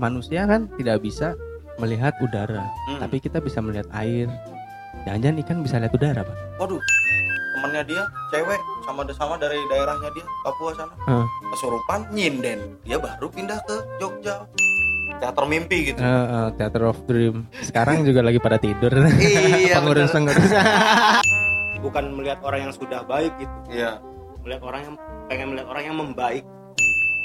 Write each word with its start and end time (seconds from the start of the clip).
manusia 0.00 0.42
kan 0.44 0.64
tidak 0.74 0.98
bisa 0.98 1.36
melihat 1.76 2.16
udara, 2.18 2.64
Hmm. 2.88 2.98
tapi 2.98 3.20
kita 3.20 3.38
bisa 3.38 3.60
melihat 3.60 3.84
air. 3.92 4.28
Jangan-jangan 5.02 5.36
ikan 5.38 5.58
bisa 5.60 5.76
lihat 5.76 5.92
udara, 5.92 6.20
Pak? 6.20 6.36
waduh 6.56 6.80
temennya 7.52 7.82
dia 7.86 8.02
cewek 8.30 8.56
sama 8.82 9.00
sama 9.10 9.34
dari 9.36 9.60
daerahnya 9.66 10.08
dia 10.10 10.24
Papua 10.40 10.72
sana 10.72 10.92
Heeh. 11.02 11.26
kesurupan 11.50 12.00
nyinden 12.10 12.58
dia 12.80 12.96
baru 12.96 13.28
pindah 13.28 13.60
ke 13.62 13.76
Jogja 13.96 14.44
teater 15.16 15.44
mimpi 15.44 15.78
gitu 15.86 15.96
Eh, 15.96 16.08
eh, 16.26 16.48
Theater 16.54 16.82
of 16.86 17.00
Dream. 17.04 17.44
Sekarang 17.60 18.00
juga 18.02 18.20
lagi 18.20 18.36
pada 18.36 18.56
tidur. 18.56 18.88
iya. 19.20 19.76
Pengurus-pengurus. 19.76 20.48
bukan 21.80 22.12
melihat 22.12 22.40
orang 22.40 22.60
yang 22.62 22.72
sudah 22.72 23.00
baik 23.02 23.32
gitu 23.36 23.56
iya 23.72 23.96
melihat 24.38 24.62
orang 24.62 24.80
yang 24.82 24.94
pengen 25.26 25.46
melihat 25.50 25.68
orang 25.68 25.82
yang 25.82 25.96
membaik 25.96 26.44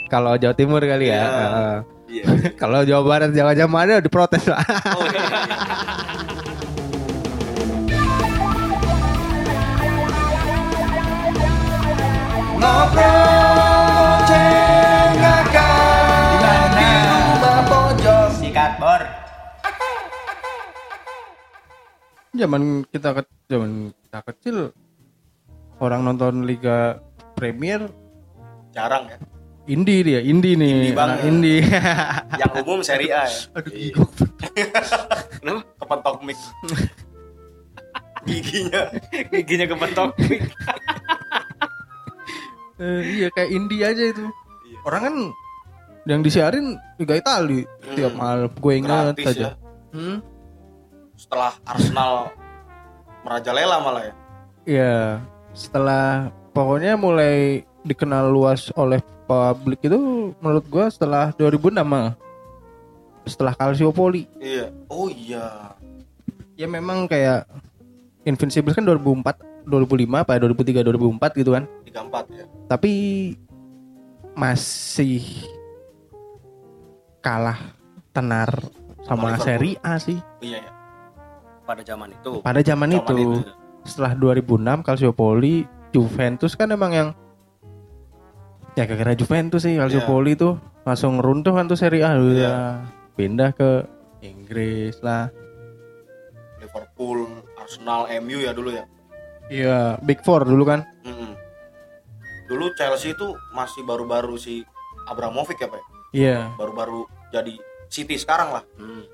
Kalau 0.06 0.38
Jawa 0.38 0.54
Timur 0.54 0.80
kali 0.80 1.10
ya. 1.10 1.16
Iya. 1.18 1.26
Heeh. 1.26 1.78
Iya 2.10 2.26
Kalau 2.62 2.86
Jawa 2.86 3.04
Barat, 3.06 3.32
Jawa 3.34 3.52
Jawa 3.58 3.70
mana 3.70 4.02
diprotes, 4.02 4.46
Pak. 4.46 4.60
oh, 4.96 5.06
iya. 5.10 5.26
Ngobrol 12.56 14.18
cengakan 14.26 15.76
di 16.74 16.90
rumah 17.06 17.60
pojok 17.68 18.28
sikat 18.40 18.72
bor 18.80 19.02
Zaman 22.36 22.84
kita 22.92 23.10
ke 23.16 23.22
zaman 23.48 23.96
kita 24.04 24.20
kecil 24.28 24.58
orang 25.80 26.04
nonton 26.04 26.44
Liga 26.44 27.00
Premier 27.36 27.88
jarang 28.76 29.08
ya 29.08 29.20
indie 29.66 30.02
dia, 30.02 30.20
indie 30.20 30.54
nih, 30.54 30.70
Indie 30.72 30.92
anak 30.92 30.98
banget. 30.98 31.20
indie. 31.26 31.60
yang 32.42 32.52
umum 32.56 32.80
seri 32.80 33.08
A 33.10 33.26
ya 33.26 33.50
Aduh, 33.52 33.72
Iya. 33.72 33.92
gigok. 33.92 34.10
kenapa 35.36 35.62
kepentok 35.76 36.16
mic 36.22 36.40
giginya 38.26 38.82
giginya 39.30 39.66
kepentok 39.68 40.10
Eh, 42.76 43.02
iya 43.16 43.28
kayak 43.32 43.50
indie 43.50 43.82
aja 43.82 44.04
itu. 44.06 44.26
Iya. 44.66 44.78
Orang 44.84 45.02
kan 45.02 45.16
yang 46.06 46.22
disiarin 46.22 46.66
Liga 46.96 47.16
Itali 47.16 47.64
Hmm. 47.64 47.96
tiap 47.96 48.14
malam. 48.14 48.52
Gue 48.52 48.74
inget 48.76 49.16
gratis 49.16 49.26
aja. 49.32 49.42
ya 49.42 49.52
Hmm? 49.90 50.20
setelah 51.16 51.56
Arsenal 51.64 52.36
merajalela 53.22 53.80
malah 53.80 54.04
ya 54.04 54.14
Iya, 54.68 54.96
setelah 55.52 56.28
pokoknya 56.52 56.94
mulai 56.96 57.64
dikenal 57.82 58.28
luas 58.28 58.68
oleh 58.74 59.00
publik 59.26 59.82
itu 59.82 59.98
menurut 60.38 60.66
gua 60.66 60.86
setelah 60.88 61.34
2006 61.34 61.82
mah. 61.82 62.14
Setelah 63.26 63.54
Calciopoli. 63.54 64.30
iya 64.38 64.70
oh 64.86 65.10
iya 65.10 65.74
Ya 66.56 66.70
memang 66.70 67.10
kayak 67.10 67.50
Invincible 68.24 68.72
kan 68.72 68.86
2004, 68.86 69.66
2005 69.66 70.22
apa 70.22 70.38
2003 70.38 70.86
2004 70.86 71.42
gitu 71.42 71.52
kan. 71.52 71.64
34 71.84 72.30
ya 72.32 72.46
Tapi 72.70 72.92
masih 74.34 75.26
kalah 77.20 77.58
tenar 78.12 78.50
sama 79.02 79.34
Liverpool. 79.34 79.46
Serie 79.46 79.76
A 79.82 79.98
sih 79.98 80.20
iya 80.40 80.62
ya 80.62 80.72
pada 81.66 81.82
zaman 81.82 82.14
itu 82.14 82.32
pada 82.46 82.62
zaman, 82.62 82.88
Zaman 82.94 83.18
itu. 83.18 83.42
itu. 83.42 83.50
Setelah 83.86 84.14
2006 84.18 84.82
Calciopoli, 84.82 85.66
Juventus 85.90 86.54
kan 86.54 86.70
emang 86.70 86.90
yang 86.94 87.10
ya 88.76 88.84
gara-gara 88.84 89.14
Juventus 89.14 89.62
sih 89.62 89.76
Calciopoli 89.76 90.36
tuh 90.36 90.56
langsung 90.84 91.18
runtuh 91.18 91.52
kan 91.52 91.66
tuh 91.66 91.76
Serie 91.76 92.04
A 92.04 92.12
Iya. 92.12 92.20
udah 92.20 92.60
pindah 93.14 93.50
ke 93.52 93.70
Inggris 94.22 95.00
lah. 95.00 95.32
Liverpool 96.58 97.28
Arsenal 97.56 98.06
MU 98.20 98.38
ya 98.38 98.52
dulu 98.52 98.70
ya 98.70 98.84
Iya, 99.46 100.02
Big 100.02 100.20
Four 100.20 100.44
dulu 100.44 100.66
kan. 100.66 100.82
Mm-mm. 101.02 101.38
dulu 102.46 102.70
Chelsea 102.74 103.10
itu 103.10 103.26
masih 103.52 103.82
baru-baru 103.82 104.36
si 104.36 104.62
Abramovich 105.04 105.58
ya 105.58 105.66
pak 105.66 105.78
ya? 105.78 105.86
Iya, 106.12 106.38
baru-baru 106.56 107.02
jadi 107.30 107.54
City 107.88 108.16
sekarang 108.16 108.52
lah 108.52 108.64
Hmm. 108.76 109.06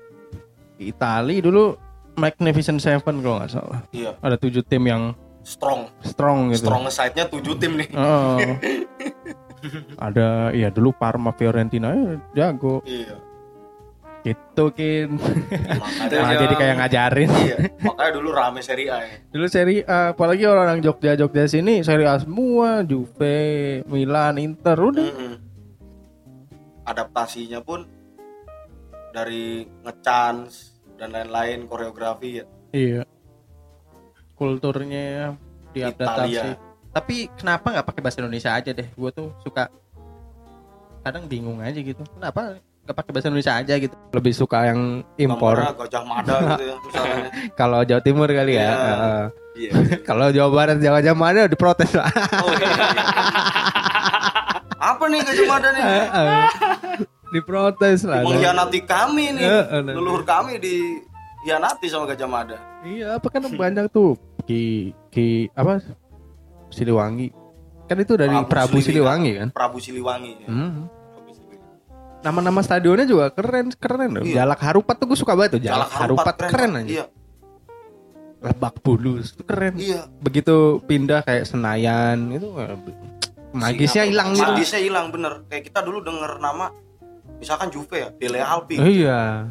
di 0.74 0.88
Itali 0.88 1.38
dulu 1.38 1.76
Magnificent 2.12 2.76
Seven 2.78 3.20
kalau 3.20 3.38
nggak 3.38 3.48
salah. 3.50 3.80
iya 3.90 4.12
Ada 4.18 4.36
tujuh 4.36 4.60
tim 4.62 4.84
yang 4.84 5.12
strong 5.40 5.88
strong 6.02 6.50
gitu. 6.50 6.64
strong 6.66 6.84
side-nya 6.86 7.24
7 7.24 7.40
tim 7.56 7.72
nih 7.74 7.88
Oh. 7.92 8.36
ada 9.98 10.50
ya 10.54 10.68
dulu 10.70 10.90
Parma 10.94 11.30
Fiorentina 11.34 11.94
eh, 11.94 12.18
jago. 12.34 12.82
Iya. 12.86 13.16
Gitu 14.22 14.64
kin. 14.78 15.18
Makanya 15.18 16.18
malah 16.22 16.36
jadi 16.38 16.54
kayak 16.54 16.74
ngajarin. 16.78 17.30
Iya 17.42 17.56
makanya 17.82 18.12
dulu 18.14 18.28
rame 18.30 18.60
Serie 18.62 18.88
A 18.90 18.98
ya. 19.02 19.16
Dulu 19.34 19.46
seri 19.50 19.82
A 19.82 20.14
apalagi 20.14 20.46
orang 20.46 20.78
Jogja 20.78 21.18
Jogja 21.18 21.50
sini 21.50 21.82
seri 21.82 22.06
A 22.06 22.14
semua 22.22 22.86
Juve 22.86 23.82
Milan 23.90 24.38
Inter 24.38 24.78
udah. 24.78 25.10
Mm-mm. 25.10 25.34
adaptasinya 26.82 27.62
pun 27.62 27.86
dari 29.14 29.62
ngechance 29.86 30.82
dan 30.98 31.14
lain-lain 31.14 31.70
koreografi 31.70 32.42
ya. 32.42 32.44
Iya. 32.74 33.02
Kulturnya 34.34 35.38
diadaptasi. 35.70 36.34
Italia 36.34 36.71
tapi 36.92 37.32
kenapa 37.40 37.72
nggak 37.72 37.86
pakai 37.88 38.00
bahasa 38.04 38.20
Indonesia 38.20 38.52
aja 38.52 38.70
deh? 38.70 38.88
Gue 38.92 39.10
tuh 39.10 39.32
suka 39.40 39.72
kadang 41.00 41.24
bingung 41.24 41.58
aja 41.64 41.80
gitu. 41.80 42.04
Kenapa 42.04 42.60
nggak 42.84 42.96
pakai 43.00 43.10
bahasa 43.16 43.26
Indonesia 43.32 43.54
aja 43.56 43.74
gitu? 43.80 43.96
Lebih 44.12 44.32
suka 44.36 44.68
yang 44.68 45.00
impor. 45.16 45.56
Gajah 45.56 46.04
Mada 46.04 46.36
gitu 46.52 46.64
ya 46.68 46.76
kalau 47.60 47.80
Jawa 47.88 48.02
Timur 48.04 48.28
kali 48.28 48.60
ya. 48.60 48.60
Iya. 48.60 48.72
Heeh. 48.76 49.22
iya. 49.56 49.72
Kalau 50.08 50.28
Jawa 50.32 50.48
Barat 50.52 50.78
Jawa 50.84 51.00
Jawa 51.00 51.16
mana 51.16 51.48
diprotes 51.48 51.92
lah 51.96 52.08
Oh, 52.44 52.52
iya. 52.56 52.72
apa 54.92 55.04
nih 55.08 55.20
Gajah 55.24 55.46
Mada 55.48 55.68
nih? 55.72 55.84
Diprotes 57.32 58.00
lah. 58.04 58.20
Mengkhianati 58.20 58.80
kami 58.84 59.32
nih. 59.40 59.48
Nah. 59.48 59.96
leluhur 59.96 60.28
kami 60.28 60.60
dikhianati 60.60 61.88
sama 61.88 62.04
Gajah 62.12 62.28
Mada. 62.28 62.60
Iya 62.84 63.16
apa 63.16 63.32
kan 63.32 63.48
banyak 63.48 63.88
tuh. 63.88 64.20
Ki 64.44 64.92
ki 65.08 65.48
apa 65.56 65.80
Siliwangi. 66.72 67.28
Kan 67.86 67.96
itu 68.00 68.16
dari 68.16 68.32
Prabu 68.32 68.48
Prabu, 68.48 68.76
Siliwangi. 68.80 68.88
Siliwangi 68.88 69.30
kan? 69.36 69.48
Prabu 69.52 69.78
Siliwangi 69.78 70.32
ya. 70.42 70.48
Hmm. 70.48 70.88
Nama-nama 72.22 72.62
stadionnya 72.62 73.04
juga 73.04 73.34
keren 73.34 73.74
keren 73.76 74.10
loh. 74.14 74.24
Iya. 74.24 74.46
Jalak 74.46 74.60
Harupat 74.62 74.96
tuh 74.96 75.06
gue 75.10 75.18
suka 75.18 75.34
banget 75.34 75.58
tuh. 75.58 75.60
Jalak, 75.62 75.90
Jalak 75.90 76.00
Harupat, 76.00 76.34
keren, 76.38 76.70
Pak. 76.72 76.80
aja 76.80 76.88
iya. 76.88 77.04
Lebak 78.42 78.74
Bulus 78.82 79.34
itu 79.34 79.42
keren. 79.42 79.74
Iya. 79.76 80.06
Begitu 80.22 80.82
pindah 80.86 81.26
kayak 81.26 81.44
Senayan 81.46 82.30
itu 82.30 82.48
magisnya 83.52 84.06
hilang 84.06 84.32
gitu. 84.32 84.48
Magisnya 84.54 84.80
hilang 84.80 85.06
bener. 85.10 85.44
Kayak 85.50 85.70
kita 85.70 85.82
dulu 85.82 85.98
denger 86.02 86.38
nama 86.38 86.70
misalkan 87.42 87.74
Juve 87.74 87.96
ya 87.98 88.08
Dele 88.14 88.38
Alpi 88.38 88.78
Oh, 88.78 88.86
iya. 88.86 89.50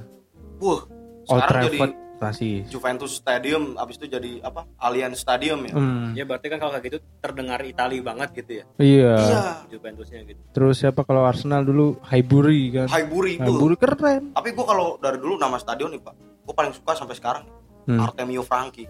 Wah 0.63 0.81
Old 1.27 1.43
jadi 1.47 1.79
Masih 2.21 2.61
Juventus 2.69 3.17
Stadium 3.17 3.73
abis 3.81 3.97
itu 3.97 4.05
jadi 4.05 4.45
apa? 4.45 4.69
Allianz 4.77 5.25
Stadium 5.25 5.65
ya? 5.65 5.73
Hmm, 5.73 6.13
ya 6.13 6.21
berarti 6.21 6.53
kan 6.53 6.61
kalau 6.61 6.69
kayak 6.71 6.85
gitu 6.85 6.97
terdengar 7.17 7.57
Itali 7.65 7.97
banget 7.97 8.29
gitu 8.37 8.61
ya? 8.61 8.65
Iya. 8.77 9.13
iya. 9.17 9.43
Juventusnya 9.67 10.21
gitu. 10.23 10.37
Terus 10.53 10.77
siapa 10.77 11.01
kalau 11.01 11.25
Arsenal 11.25 11.65
dulu? 11.65 11.97
Highbury 12.05 12.77
kan. 12.77 12.87
Highbury 12.87 13.41
itu 13.41 13.49
Highbury 13.49 13.75
keren. 13.75 14.29
tapi 14.31 14.53
gua 14.53 14.65
kalau 14.69 14.87
dari 14.95 15.17
dulu 15.17 15.33
nama 15.35 15.57
stadion 15.57 15.89
nih 15.89 15.99
pak 15.99 16.13
gua 16.45 16.53
paling 16.53 16.71
suka 16.71 16.93
sampai 16.93 17.17
sekarang 17.17 17.45
Hmm. 17.81 17.97
Artemio 17.97 18.45
Franchi. 18.45 18.85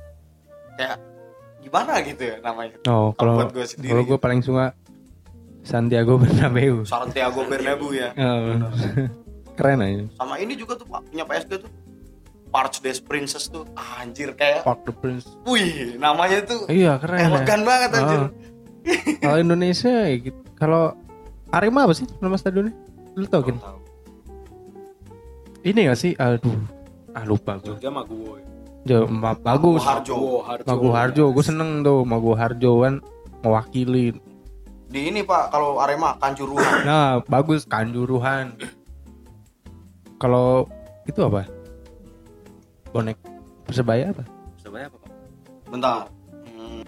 Kayak 0.76 1.00
gimana 1.64 2.04
gitu 2.04 2.28
ya 2.28 2.44
namanya? 2.44 2.76
Oh, 2.84 3.16
kalau 3.16 3.40
buat 3.40 3.56
gua 3.56 3.64
sendiri 3.64 3.88
kalau 3.88 4.04
gue 4.04 4.20
paling 4.20 4.44
suka 4.44 4.76
Santiago 5.64 6.20
Bernabeu. 6.20 6.84
Santiago 6.84 7.48
Bernabeu 7.48 7.96
ya? 7.96 8.12
Oh. 8.12 8.68
keren 9.56 9.80
aja. 9.80 10.04
sama 10.18 10.36
ini 10.40 10.56
juga 10.56 10.74
tuh 10.74 10.88
pak 10.88 11.08
punya 11.08 11.24
PSG 11.24 11.52
tuh 11.60 11.70
Parch 12.52 12.80
des 12.80 13.00
Princess 13.00 13.48
tuh 13.48 13.64
anjir 13.98 14.36
kayak 14.36 14.62
Park 14.62 14.84
the 14.84 14.94
Prince. 14.94 15.26
wih 15.44 15.96
namanya 15.96 16.44
tuh 16.44 16.68
Iya 16.68 16.96
keren. 16.98 17.18
ya. 17.18 17.28
elegan 17.30 17.62
banget 17.64 17.90
anjir 17.94 18.20
Oh. 18.22 18.30
Kalau 19.22 19.38
Indonesia 19.40 19.88
ya 19.88 20.18
gitu. 20.20 20.42
Kalau 20.56 20.98
Arema 21.50 21.86
apa 21.86 21.94
sih 21.94 22.10
nama 22.18 22.34
stadionnya? 22.34 22.74
Lu 23.14 23.24
tau 23.24 23.40
kan? 23.40 23.62
Ini 25.62 25.86
gak 25.86 26.00
sih? 26.00 26.18
Aduh. 26.18 26.58
Ah 27.12 27.22
lupa 27.22 27.56
gue. 27.58 27.72
Jogja 27.72 27.88
mah 27.88 28.02
gue 28.04 28.42
Jo, 28.82 29.06
ma- 29.06 29.38
bagus. 29.38 29.78
Harjo 29.80 30.42
Magu 30.66 30.90
Harjo, 30.90 31.30
gue 31.30 31.46
seneng 31.46 31.86
tuh 31.86 32.02
Magu 32.02 32.34
Harjo 32.34 32.82
kan 32.82 32.98
mewakili. 33.40 34.18
di 34.88 35.08
ini 35.08 35.22
pak 35.22 35.48
kalau 35.48 35.78
Arema 35.78 36.18
Kanjuruhan 36.18 36.82
Nah, 36.82 37.22
bagus 37.24 37.64
Kanjuruhan. 37.64 38.58
Kalau 40.18 40.66
itu 41.06 41.22
apa? 41.22 41.46
Bonek 42.92 43.18
Persebaya 43.64 44.12
apa? 44.12 44.24
Surabaya 44.58 44.86
apa 44.88 44.98
pak 44.98 45.12
bentar 45.68 46.00
Hmm, 46.52 46.84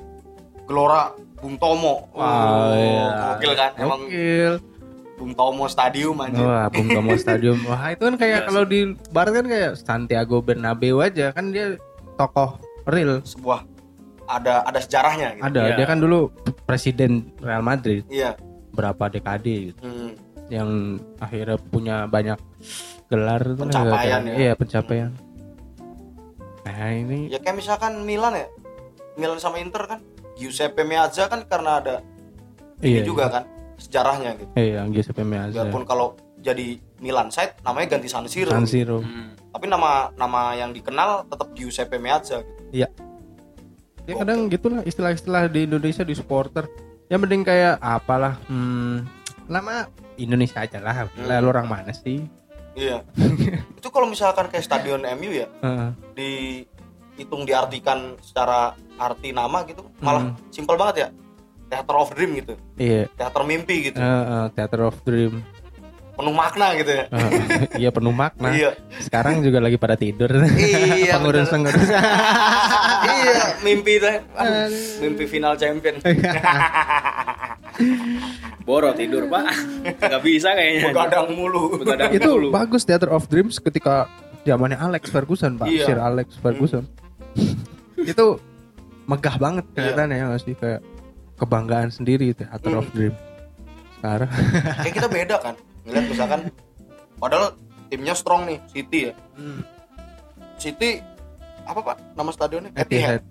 Gelora 0.65 1.03
Bung 1.37 1.55
Tomo 1.55 2.07
Wah, 2.11 2.23
Oh, 2.23 2.71
iya. 2.73 3.07
gokil 3.33 3.53
kan 3.53 3.71
emang 3.75 4.01
Gokil. 4.03 4.53
Bung 5.13 5.31
Tomo 5.31 5.65
Stadium 5.65 6.15
anjir. 6.17 6.41
Wah, 6.41 6.67
Bung 6.67 6.87
Tomo 6.87 7.13
Stadium. 7.17 7.57
Wah, 7.63 7.89
itu 7.89 8.03
kan 8.03 8.15
kayak 8.15 8.33
Iya 8.35 8.47
kalau 8.49 8.63
di 8.63 8.79
barat 9.09 9.33
kan 9.33 9.45
kayak 9.45 9.71
Santiago 9.77 10.39
Bernabeu 10.39 10.99
aja 10.99 11.31
kan 11.31 11.49
dia 11.49 11.79
tokoh 12.13 12.57
real. 12.85 13.23
Sebuah 13.23 13.63
ada 14.25 14.63
ada 14.63 14.79
sejarahnya 14.79 15.35
gitu. 15.35 15.43
Ada, 15.45 15.61
Iya. 15.61 15.75
dia 15.75 15.85
kan 15.85 15.97
dulu 15.97 16.19
presiden 16.63 17.11
Real 17.37 17.61
Madrid 17.61 18.03
Iya. 18.07 18.35
berapa 18.71 19.07
dekade 19.07 19.71
gitu. 19.71 19.79
Hmm. 19.79 20.11
Yang 20.47 20.69
akhirnya 21.17 21.57
punya 21.61 21.95
banyak 22.05 22.39
gelar 23.05 23.41
itu 23.45 23.55
kan 23.55 23.67
Pencapaian 23.69 23.93
gara-gara- 24.21 24.27
ya. 24.27 24.35
Iya, 24.41 24.53
pencapaian. 24.53 25.11
Nah, 26.63 26.89
ini 26.95 27.27
Ya 27.27 27.39
kayak 27.43 27.59
misalkan 27.59 28.07
Milan 28.07 28.33
ya. 28.35 28.47
Milan 29.19 29.37
sama 29.37 29.59
Inter 29.61 29.83
kan 29.85 29.99
Giuseppe 30.33 30.81
Meazza 30.81 31.29
kan 31.29 31.45
karena 31.45 31.77
ada 31.77 31.95
iya 32.81 33.01
ini 33.01 33.05
juga 33.05 33.29
kan 33.29 33.43
sejarahnya 33.77 34.39
gitu. 34.41 34.49
Iya, 34.57 34.81
Giuseppe 34.89 35.21
Meazza. 35.21 35.61
Biarpun 35.61 35.85
kalau 35.85 36.17
jadi 36.41 36.81
Milan 36.97 37.29
side 37.29 37.61
namanya 37.61 37.97
ganti 37.97 38.09
San 38.09 38.25
Siro. 38.25 38.49
San 38.49 38.65
Siro. 38.65 39.03
Hmm. 39.03 39.37
Tapi 39.53 39.69
nama 39.69 40.09
nama 40.17 40.57
yang 40.57 40.73
dikenal 40.73 41.29
tetap 41.29 41.53
Giuseppe 41.53 42.01
Meazza 42.01 42.41
gitu. 42.41 42.63
Ya 44.03 44.19
kadang 44.19 44.51
gitulah 44.51 44.83
istilah-istilah 44.83 45.47
di 45.47 45.63
Indonesia 45.63 46.03
di 46.03 46.11
supporter. 46.11 46.67
Ya 47.07 47.15
mending 47.15 47.47
kayak 47.47 47.79
apalah 47.79 48.35
hmm, 48.51 49.07
nama 49.47 49.87
Indonesia 50.19 50.59
aja 50.63 50.83
lah. 50.83 51.07
Hmm. 51.07 51.27
Lalu 51.27 51.47
orang 51.47 51.67
mana 51.71 51.91
sih? 51.95 52.27
Iya. 52.73 53.05
itu 53.77 53.87
kalau 53.87 54.05
misalkan 54.05 54.47
kayak 54.47 54.63
stadion 54.63 55.05
MU 55.13 55.29
ya 55.29 55.47
Heeh. 55.61 55.89
dihitung 56.13 57.43
diartikan 57.43 58.17
secara 58.19 58.73
arti 58.95 59.29
nama 59.29 59.61
gitu 59.63 59.85
malah 59.99 60.31
Hmm. 60.31 60.37
simpel 60.49 60.75
banget 60.75 60.95
ya. 60.97 61.07
Theater 61.65 61.95
of 61.97 62.09
Dream 62.13 62.31
gitu. 62.37 62.53
Iya. 62.75 63.09
Teater 63.13 63.41
mimpi 63.43 63.89
gitu. 63.89 63.97
Heeh, 63.97 64.45
Theater 64.53 64.81
of 64.85 64.97
Dream. 65.01 65.41
Penuh 66.13 66.29
makna 66.29 66.77
gitu 66.77 66.93
ya. 66.93 67.09
Heeh, 67.09 67.33
iya 67.81 67.89
penuh 67.89 68.13
makna. 68.13 68.53
Iya. 68.53 68.77
Sekarang 69.01 69.41
juga 69.41 69.57
lagi 69.57 69.81
pada 69.81 69.97
tidur. 69.97 70.29
Iya. 70.29 70.45
bener. 70.53 71.17
Pengurus-pengurus. 71.17 71.89
iya, 71.89 73.57
mimpi 73.65 73.97
teh. 73.97 74.21
Mimpi 75.01 75.25
final 75.25 75.57
champion. 75.57 75.97
Boro 78.61 78.93
tidur 78.93 79.25
pak 79.25 79.49
nggak 79.99 80.21
bisa 80.21 80.53
kayaknya 80.53 80.89
Begadang 80.89 81.27
mulu. 81.33 81.77
Begadang 81.77 82.11
itu 82.11 82.29
mulu. 82.29 82.47
bagus 82.49 82.83
Theater 82.83 83.09
of 83.09 83.25
Dreams 83.25 83.57
ketika 83.57 84.07
zamannya 84.43 84.75
Alex 84.75 85.07
Ferguson, 85.07 85.55
Pak. 85.55 85.67
Iya. 85.67 85.85
Sir 85.85 85.97
Alex 85.97 86.35
Ferguson. 86.37 86.83
itu 87.97 88.25
megah 89.05 89.35
banget 89.37 89.65
Iya. 89.65 89.73
kelihatannya 89.73 90.15
ya 90.15 90.25
nggak 90.27 90.41
sih 90.41 90.53
kayak 90.53 90.81
kebanggaan 91.35 91.89
sendiri 91.89 92.31
Theater 92.31 92.71
of 92.75 92.85
Hmm. 92.85 92.93
Dream. 92.93 93.13
Sekarang 93.95 94.29
Kayak 94.77 94.93
kita 94.93 95.07
beda 95.09 95.35
kan. 95.39 95.55
Ngeliat 95.83 96.05
misalkan 96.07 96.39
padahal 97.17 97.55
timnya 97.87 98.13
strong 98.13 98.43
nih, 98.43 98.59
City 98.67 98.99
ya. 99.05 99.13
City 100.55 100.99
apa 101.63 101.79
Pak 101.81 101.97
nama 102.13 102.29
stadionnya? 102.29 102.71
Etihad 102.73 103.23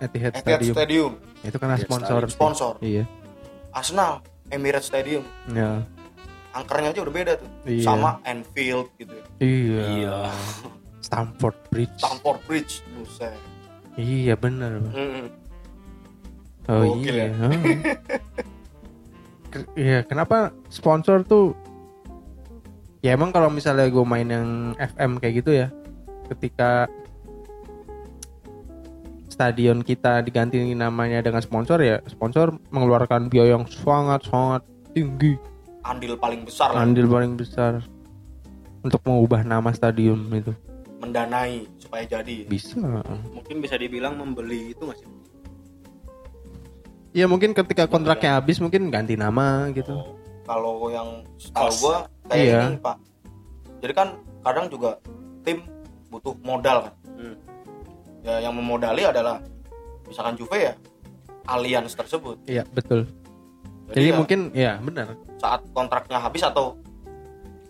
Etihad 0.00 0.32
Etihad 0.32 0.60
Stadium. 0.62 0.74
Stadium. 0.74 1.12
Itu 1.40 1.56
karena 1.56 1.74
Etihad 1.74 1.86
sponsor. 1.86 2.06
Stadium. 2.20 2.30
Sponsor. 2.32 2.72
Iya. 2.80 3.04
Arsenal, 3.70 4.20
Emirates 4.48 4.88
Stadium. 4.88 5.22
Ya. 5.50 5.84
Angkernya 6.50 6.90
aja 6.90 7.00
udah 7.06 7.14
beda 7.14 7.32
tuh. 7.38 7.50
Iya. 7.62 7.84
Sama 7.86 8.10
Anfield 8.22 8.90
gitu. 8.98 9.14
ya. 9.14 9.24
Iya. 9.38 9.82
Iya. 9.86 10.16
Stamford 11.00 11.56
Bridge. 11.70 11.96
Stamford 11.96 12.40
Bridge, 12.44 12.82
buset. 12.92 13.38
Iya 13.94 14.34
benar. 14.34 14.78
Pak. 14.78 14.92
Mm-mm. 14.94 15.26
Oh 16.70 16.82
Gokil 16.94 17.14
iya. 17.14 17.26
ya. 17.26 17.48
Ke- 19.50 19.70
Iya, 19.74 19.98
kenapa 20.06 20.54
sponsor 20.70 21.26
tuh 21.26 21.58
Ya 23.00 23.16
emang 23.16 23.32
kalau 23.32 23.50
misalnya 23.50 23.88
gue 23.88 24.04
main 24.06 24.28
yang 24.28 24.48
FM 24.76 25.18
kayak 25.18 25.34
gitu 25.42 25.50
ya 25.56 25.68
Ketika 26.28 26.86
Stadion 29.40 29.80
kita 29.80 30.20
diganti 30.20 30.60
namanya 30.76 31.24
dengan 31.24 31.40
sponsor 31.40 31.80
ya 31.80 31.96
Sponsor 32.04 32.60
mengeluarkan 32.68 33.32
biaya 33.32 33.56
yang 33.56 33.64
sangat-sangat 33.64 34.60
tinggi 34.92 35.40
Andil 35.80 36.20
paling 36.20 36.44
besar 36.44 36.76
lah 36.76 36.84
Andil 36.84 37.08
paling 37.08 37.40
besar 37.40 37.80
Untuk 38.84 39.00
mengubah 39.08 39.40
nama 39.40 39.72
stadion 39.72 40.28
itu 40.36 40.52
mendanai 41.00 41.64
supaya 41.80 42.04
jadi. 42.04 42.44
Bisa 42.44 42.76
mungkin 43.32 43.64
bisa 43.64 43.80
dibilang 43.80 44.20
membeli 44.20 44.76
itu 44.76 44.84
masih 44.84 45.08
Ya 47.16 47.24
mungkin 47.24 47.56
ketika 47.56 47.88
kontraknya 47.88 48.36
habis 48.36 48.60
mungkin 48.60 48.92
ganti 48.92 49.16
nama 49.16 49.72
gitu 49.72 50.20
Kalau 50.44 50.92
yang 50.92 51.24
setahu 51.40 51.72
gua 51.80 51.96
kayak 52.28 52.44
Iya. 52.44 52.60
ini, 52.68 52.78
Pak. 52.84 52.96
Jadi 53.80 53.92
kan 53.96 54.08
kadang 54.44 54.68
juga 54.68 55.00
tim 55.40 55.64
butuh 56.12 56.36
modal 56.44 56.90
kan. 56.90 56.94
Hmm. 57.16 57.34
Ya 58.20 58.36
yang 58.38 58.52
memodali 58.52 59.02
adalah 59.02 59.40
misalkan 60.04 60.36
Juve 60.36 60.58
ya 60.60 60.74
Allianz 61.46 61.94
tersebut. 61.94 62.36
Iya 62.44 62.64
betul 62.68 63.08
Jadi, 63.90 63.94
Jadi 63.96 64.06
ya, 64.06 64.14
mungkin 64.14 64.40
ya 64.52 64.72
benar 64.78 65.18
saat 65.36 65.64
kontraknya 65.72 66.20
habis 66.20 66.44
atau 66.44 66.76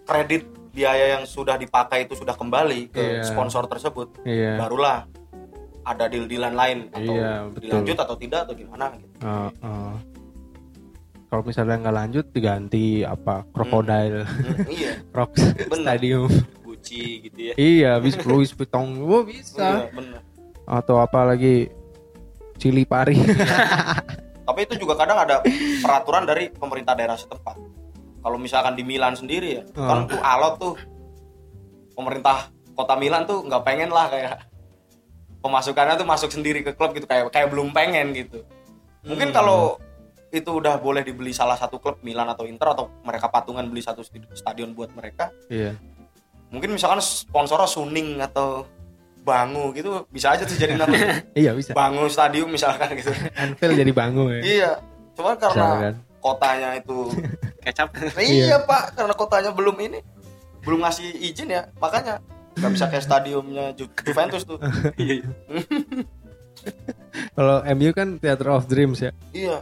kredit 0.05 0.43
biaya 0.70 1.19
yang 1.19 1.25
sudah 1.25 1.55
dipakai 1.55 2.05
itu 2.05 2.14
sudah 2.14 2.35
kembali 2.35 2.91
ke 2.91 3.00
Iya. 3.00 3.23
sponsor 3.25 3.67
tersebut, 3.67 4.23
Iya 4.23 4.58
barulah 4.58 5.06
ada 5.81 6.06
deal-dealan 6.06 6.55
lain 6.55 6.79
atau 6.93 7.14
Iya, 7.14 7.32
betul. 7.49 7.62
dilanjut 7.64 7.99
atau 7.99 8.17
tidak 8.17 8.41
atau 8.44 8.55
gimana 8.55 8.85
gitu. 8.94 9.17
Uh, 9.23 9.50
uh. 9.64 9.94
Kalau 11.26 11.43
misalnya 11.43 11.79
nggak 11.79 11.96
lanjut 11.96 12.26
diganti 12.31 13.06
apa 13.06 13.46
krokodil 13.49 14.26
Hmm, 14.26 14.67
iya, 14.67 14.93
Crocs 15.14 15.43
Bener. 15.56 15.94
Stadium. 15.94 16.31
Gucci 16.61 17.03
gitu 17.25 17.38
ya 17.38 17.55
iya, 17.55 17.93
bis 17.99 18.19
Louis 18.20 18.50
Vuitton. 18.50 18.99
Oh, 19.00 19.23
bisa. 19.23 19.87
iya, 19.87 19.87
bener. 19.91 20.20
Atau 20.70 21.02
apa 21.02 21.26
lagi 21.26 21.67
Cili 22.61 22.87
pari. 22.87 23.19
Tapi 24.46 24.61
itu 24.62 24.75
juga 24.78 24.94
kadang 24.94 25.19
ada 25.19 25.43
peraturan 25.82 26.22
dari 26.28 26.52
pemerintah 26.52 26.94
daerah 26.94 27.19
setempat. 27.19 27.56
Kalau 28.20 28.37
misalkan 28.37 28.76
di 28.76 28.84
Milan 28.84 29.17
sendiri 29.17 29.49
ya, 29.58 29.62
Oh. 29.75 29.88
kan 29.88 29.99
tuh 30.05 30.20
alot 30.20 30.55
tuh 30.61 30.75
pemerintah 31.96 32.52
kota 32.76 32.94
Milan 32.94 33.25
tuh 33.25 33.43
nggak 33.49 33.62
pengen 33.64 33.90
lah 33.90 34.12
kayak 34.12 34.44
pemasukannya 35.40 35.96
tuh 35.96 36.05
masuk 36.05 36.31
sendiri 36.31 36.61
ke 36.61 36.76
klub 36.76 36.93
gitu 36.93 37.08
kayak 37.08 37.32
kayak 37.32 37.49
belum 37.49 37.72
pengen 37.72 38.12
gitu. 38.12 38.44
Mungkin 39.08 39.32
Hmm. 39.32 39.36
kalau 39.41 39.60
itu 40.31 40.46
udah 40.46 40.79
boleh 40.79 41.03
dibeli 41.03 41.32
salah 41.34 41.56
satu 41.58 41.81
klub 41.81 41.98
Milan 42.05 42.29
atau 42.31 42.46
Inter 42.46 42.77
atau 42.77 42.93
mereka 43.03 43.27
patungan 43.32 43.67
beli 43.67 43.82
satu 43.82 44.05
stadion 44.31 44.79
buat 44.79 44.94
mereka, 44.94 45.34
iya. 45.50 45.74
mungkin 46.55 46.70
misalkan 46.70 47.03
sponsornya 47.03 47.67
Suning 47.67 48.22
atau 48.22 48.62
Bangu 49.20 49.70
gitu 49.70 50.05
bisa 50.08 50.32
aja 50.32 50.43
tuh 50.43 50.55
jadi 50.55 50.74
nama 50.74 50.93
Iya, 51.36 51.53
bisa. 51.53 51.72
Bangu 51.72 52.06
Stadium 52.06 52.48
misalkan 52.48 52.89
gitu. 52.94 53.12
Anfield 53.34 53.77
jadi 53.77 53.93
bangun 53.93 54.29
ya. 54.32 54.43
iya. 54.43 54.70
Cuman 55.12 55.36
karena 55.36 55.55
Misalkan. 55.55 55.94
kotanya 56.19 56.69
itu 56.74 56.98
kecap 57.65 57.89
Nah, 57.93 58.19
iya 58.19 58.56
pak 58.58 58.94
karena 58.94 59.12
kotanya 59.12 59.50
belum 59.50 59.77
ini 59.79 60.00
belum 60.60 60.81
ngasih 60.81 61.08
izin 61.22 61.48
ya 61.50 61.69
makanya 61.77 62.20
nggak 62.53 62.72
bisa 62.72 62.86
kayak 62.86 63.00
stadiumnya 63.03 63.72
Ju- 63.72 63.93
Juventus 64.03 64.43
tuh 64.43 64.56
Iya, 64.96 65.20
iya. 65.20 65.29
Kalau 67.31 67.65
MU 67.70 67.91
kan 67.91 68.17
Theater 68.17 68.48
of 68.50 68.65
Dreams 68.65 69.00
ya. 69.00 69.12
iya 69.31 69.60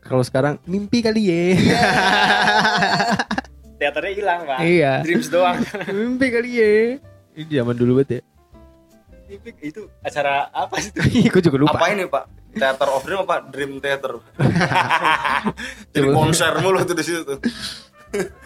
Kalau 0.00 0.20
sekarang 0.20 0.58
mimpi 0.64 1.00
kali 1.00 1.22
ya. 1.24 1.42
teaternya 3.74 4.12
hilang 4.12 4.40
pak 4.44 4.58
iya. 4.60 5.00
dreams 5.00 5.28
doang 5.28 5.58
mimpi 5.88 6.26
kali 6.28 6.50
ya. 6.52 6.72
Ini 7.34 7.50
zaman 7.52 7.74
dulu 7.74 7.98
banget 7.98 8.10
ya. 8.10 8.20
Itu 9.60 9.88
acara 10.00 10.52
apa 10.52 10.76
sih 10.78 10.92
itu? 10.92 11.00
Gue 11.32 11.42
juga 11.42 11.56
lupa. 11.60 11.76
apa 11.76 11.86
ini 11.90 12.04
pak? 12.04 12.24
Theater 12.54 12.88
of 12.92 13.02
Dream 13.02 13.20
apa 13.24 13.36
Dream 13.50 13.82
Theater? 13.82 14.12
Jadi 15.94 16.06
konser 16.12 16.52
mulu 16.60 16.78
tuh 16.84 16.94
di 16.94 17.04
situ 17.04 17.22
tuh. 17.24 17.38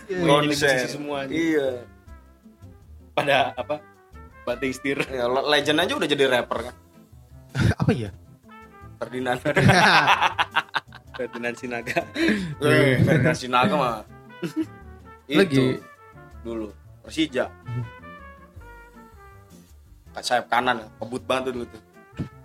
Jadi 0.08 0.24
konser. 0.24 0.48
musisi 0.48 0.88
semua 0.88 1.28
iya 1.28 1.84
pada 3.12 3.52
apa? 3.52 3.82
Banting 4.48 4.72
setir 4.72 4.96
ya, 5.12 5.28
Le- 5.28 5.44
Legend 5.44 5.84
aja 5.84 5.92
udah 5.92 6.08
jadi 6.08 6.24
rapper 6.24 6.72
kan? 6.72 6.74
Apa 7.84 7.92
ya? 7.92 8.08
Ferdinand. 8.96 9.36
Ferdinand 11.12 11.56
Sinaga. 11.60 12.00
Eh, 12.64 12.96
Ferdinand 13.04 13.36
Sinaga 13.36 13.74
mah. 13.76 13.96
Itu 15.28 15.36
Lagi. 15.36 15.66
dulu. 16.40 16.72
Persija 17.04 17.52
sayap 20.24 20.46
kanan 20.50 20.84
kebut 20.98 21.22
banget 21.24 21.50
tuh 21.50 21.52
dulu 21.54 21.66
tuh 21.70 21.82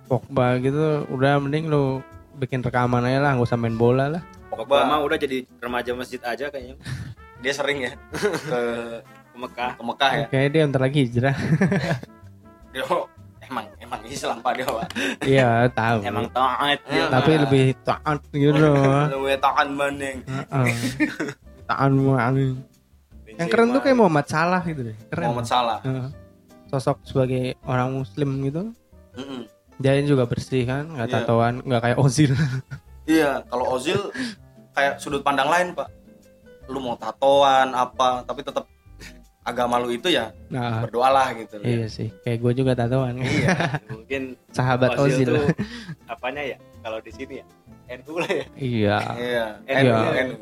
Pogba 0.04 0.60
gitu 0.60 1.08
udah 1.10 1.40
mending 1.42 1.72
lu 1.72 2.04
bikin 2.38 2.62
rekaman 2.62 3.08
aja 3.08 3.20
lah 3.24 3.32
nggak 3.38 3.48
usah 3.48 3.60
main 3.60 3.78
bola 3.78 4.10
lah 4.20 4.24
Pogba 4.52 4.86
mah 4.86 5.02
udah 5.02 5.18
jadi 5.18 5.48
remaja 5.58 5.92
masjid 5.98 6.22
aja 6.22 6.50
kayaknya 6.50 6.76
dia 7.44 7.54
sering 7.54 7.84
ya 7.84 7.92
ke 8.16 8.60
ke 9.34 9.38
Mekah 9.38 9.72
ke 9.76 9.84
Mekah 9.84 10.12
ya 10.12 10.26
kayaknya 10.30 10.50
dia 10.52 10.70
ntar 10.70 10.82
lagi 10.86 11.00
hijrah 11.04 11.36
dia 12.74 12.84
oh, 12.90 13.06
emang 13.44 13.66
emang 13.82 14.02
Islam 14.08 14.38
pak 14.40 14.54
dia 14.58 14.66
pak 14.68 14.88
iya 15.26 15.50
tahu 15.74 15.98
emang 16.06 16.28
taat 16.32 16.80
ya 16.88 17.06
tapi 17.10 17.32
lebih 17.42 17.66
taat 17.84 18.20
gitu 18.32 18.56
loh 18.56 19.36
tahan 19.46 19.68
banding 19.76 20.18
Heeh. 20.26 20.68
jutaan 21.64 21.92
anjing. 22.20 22.54
Yang 23.34 23.50
keren 23.50 23.68
tuh 23.74 23.82
kayak 23.82 23.98
Muhammad 23.98 24.26
Salah 24.30 24.62
gitu 24.62 24.82
deh. 24.86 24.98
Keren. 25.10 25.26
Muhammad 25.32 25.48
Salah. 25.48 25.80
Heeh. 25.82 26.08
Sosok 26.74 27.06
sebagai 27.06 27.54
orang 27.64 27.94
muslim 27.94 28.42
gitu. 28.42 28.74
Mm-mm. 29.14 29.46
Dia 29.78 29.94
juga 30.02 30.26
bersih 30.26 30.66
kan, 30.66 30.90
nggak 30.90 31.06
Iya. 31.06 31.16
tatoan, 31.22 31.62
nggak 31.62 31.82
kayak 31.84 31.98
Ozil. 31.98 32.34
Iya, 33.04 33.44
kalau 33.46 33.68
Ozil 33.70 34.00
kayak 34.72 34.96
sudut 34.98 35.22
pandang 35.22 35.46
lain, 35.46 35.76
Pak. 35.76 35.92
Lu 36.66 36.80
mau 36.80 36.96
tatoan 36.96 37.76
apa, 37.76 38.24
tapi 38.24 38.42
tetap 38.42 38.64
agama 39.44 39.76
lu 39.76 39.92
itu 39.92 40.08
ya 40.08 40.32
Nah, 40.48 40.80
berdoalah 40.82 41.36
gitu. 41.36 41.60
loh. 41.60 41.68
iya 41.68 41.86
sih. 41.86 42.10
Kayak 42.24 42.40
gue 42.40 42.64
juga 42.64 42.72
tatoan. 42.74 43.20
Iya, 43.20 43.76
mungkin 43.94 44.40
Sahabat 44.50 44.96
Ozil 44.96 45.28
Ozil. 45.28 45.36
tuh 45.36 45.46
apanya 46.16 46.42
ya? 46.48 46.58
Kalau 46.80 47.04
di 47.04 47.12
sini 47.12 47.34
ya 47.38 47.46
NU 47.94 48.14
lah 48.18 48.32
ya. 48.32 48.46
iya. 48.56 48.98
Iya. 49.14 49.46
NU, 49.68 49.84
Iya. 49.84 50.22
NU. 50.24 50.36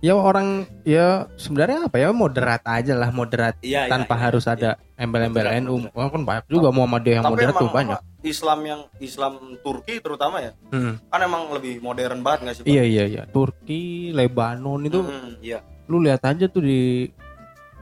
Ya 0.00 0.16
orang 0.16 0.64
ya 0.80 1.28
sebenarnya 1.36 1.84
apa 1.84 2.00
ya 2.00 2.08
moderat 2.08 2.64
aja 2.64 2.96
lah, 2.96 3.12
moderat 3.12 3.60
Iya, 3.60 3.84
iya, 3.84 3.90
tanpa 3.92 4.16
iya, 4.16 4.22
harus 4.24 4.44
iya. 4.44 4.56
ada 4.56 4.70
embel-embel 4.96 5.44
Moderat, 5.44 5.60
NU. 5.60 5.76
Wah, 5.92 6.08
kan 6.08 6.22
banyak 6.24 6.44
juga 6.48 6.68
Muhammadiyah 6.72 7.14
yang 7.14 7.24
Tapi 7.24 7.32
moderat 7.36 7.54
tuh 7.54 7.68
banyak. 7.68 8.00
Islam 8.20 8.58
yang 8.64 8.80
Islam 8.96 9.32
Turki 9.60 10.00
terutama 10.00 10.40
ya, 10.40 10.52
Hmm. 10.68 10.96
kan 11.04 11.20
emang 11.20 11.52
lebih 11.52 11.80
modern 11.80 12.20
banget 12.20 12.38
nggak 12.40 12.54
sih? 12.54 12.62
Pak? 12.64 12.72
Iya 12.72 12.84
iya 12.86 13.04
iya. 13.06 13.22
Turki, 13.26 13.82
Lebanon 14.10 14.80
itu 14.82 15.00
Mm-mm. 15.00 15.36
Iya. 15.38 15.60
lu 15.84 16.00
lihat 16.00 16.22
aja 16.22 16.46
tuh 16.46 16.60
di 16.60 17.04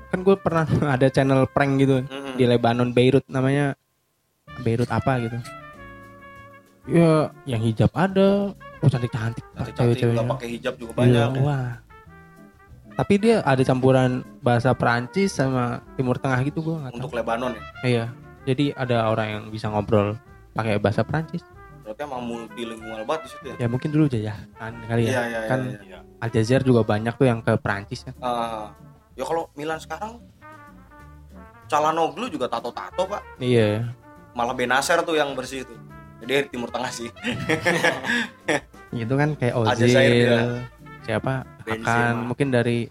kan 0.08 0.18
gue 0.20 0.34
pernah 0.34 0.64
ada 0.94 1.06
channel 1.08 1.46
prank 1.46 1.72
gitu 1.76 2.02
Mm-mm. 2.02 2.34
di 2.34 2.44
Lebanon 2.44 2.90
Beirut 2.90 3.22
namanya 3.26 3.78
Beirut 4.58 4.90
apa 4.90 5.22
gitu. 5.22 5.38
Ya 6.88 7.30
yang 7.44 7.62
hijab 7.62 7.92
ada, 7.92 8.50
oh 8.56 8.88
cantik-cantik 8.88 9.44
Cantik-cantik, 9.48 9.75
cewek-ceweknya. 9.76 10.26
pakai 10.28 10.48
hijab 10.50 10.75
juga 10.75 10.92
banyak. 10.96 11.14
Iya, 11.30 11.42
wah. 11.42 11.70
Tapi 12.99 13.14
dia 13.23 13.47
ada 13.47 13.62
campuran 13.62 14.26
bahasa 14.43 14.75
Perancis 14.75 15.38
sama 15.38 15.78
Timur 15.95 16.19
Tengah 16.19 16.43
gitu 16.43 16.67
gue 16.67 16.75
nggak 16.83 16.99
tahu. 16.99 17.00
Untuk 17.07 17.14
Lebanon 17.14 17.55
ya. 17.55 17.62
Iya. 17.87 18.05
Jadi 18.43 18.75
ada 18.75 19.07
orang 19.07 19.28
yang 19.31 19.45
bisa 19.55 19.71
ngobrol 19.71 20.19
pakai 20.50 20.83
bahasa 20.83 21.07
Perancis. 21.07 21.47
Berarti 21.87 22.02
emang 22.02 22.26
multilingual 22.26 23.07
banget 23.07 23.23
di 23.23 23.28
situ 23.31 23.47
ya. 23.55 23.57
Ya 23.62 23.67
mungkin 23.71 23.88
dulu 23.95 24.11
aja 24.11 24.19
ya 24.19 24.35
kan 24.59 24.75
kali 24.90 25.07
ya. 25.07 25.11
Iya, 25.14 25.23
iya, 25.31 25.40
kan 25.47 25.61
iya, 25.62 25.81
iya. 25.87 25.99
Aljazair 26.19 26.67
juga 26.67 26.83
banyak 26.83 27.14
tuh 27.14 27.26
yang 27.31 27.38
ke 27.38 27.55
Perancis 27.62 28.02
kan. 28.02 28.19
Ah, 28.19 28.75
ya 29.14 29.23
kalau 29.23 29.47
Milan 29.55 29.78
sekarang 29.78 30.19
Calhanoglu 31.69 32.26
juga 32.33 32.49
tato-tato, 32.49 33.05
Pak. 33.05 33.23
Iya. 33.38 33.93
Malah 34.33 34.57
Benacer 34.57 35.05
tuh 35.05 35.14
yang 35.14 35.37
bersih 35.37 35.62
itu. 35.62 35.75
Jadi 36.19 36.31
dari 36.35 36.49
Timur 36.50 36.73
Tengah 36.73 36.90
sih. 36.90 37.12
Itu 39.05 39.14
kan 39.14 39.37
kayak 39.37 39.55
Aljazair. 39.55 39.93
Ozil. 39.93 40.49
Siapa? 41.09 41.35
Benzema. 41.65 41.88
Akan 41.88 42.15
mungkin 42.29 42.49
dari 42.53 42.85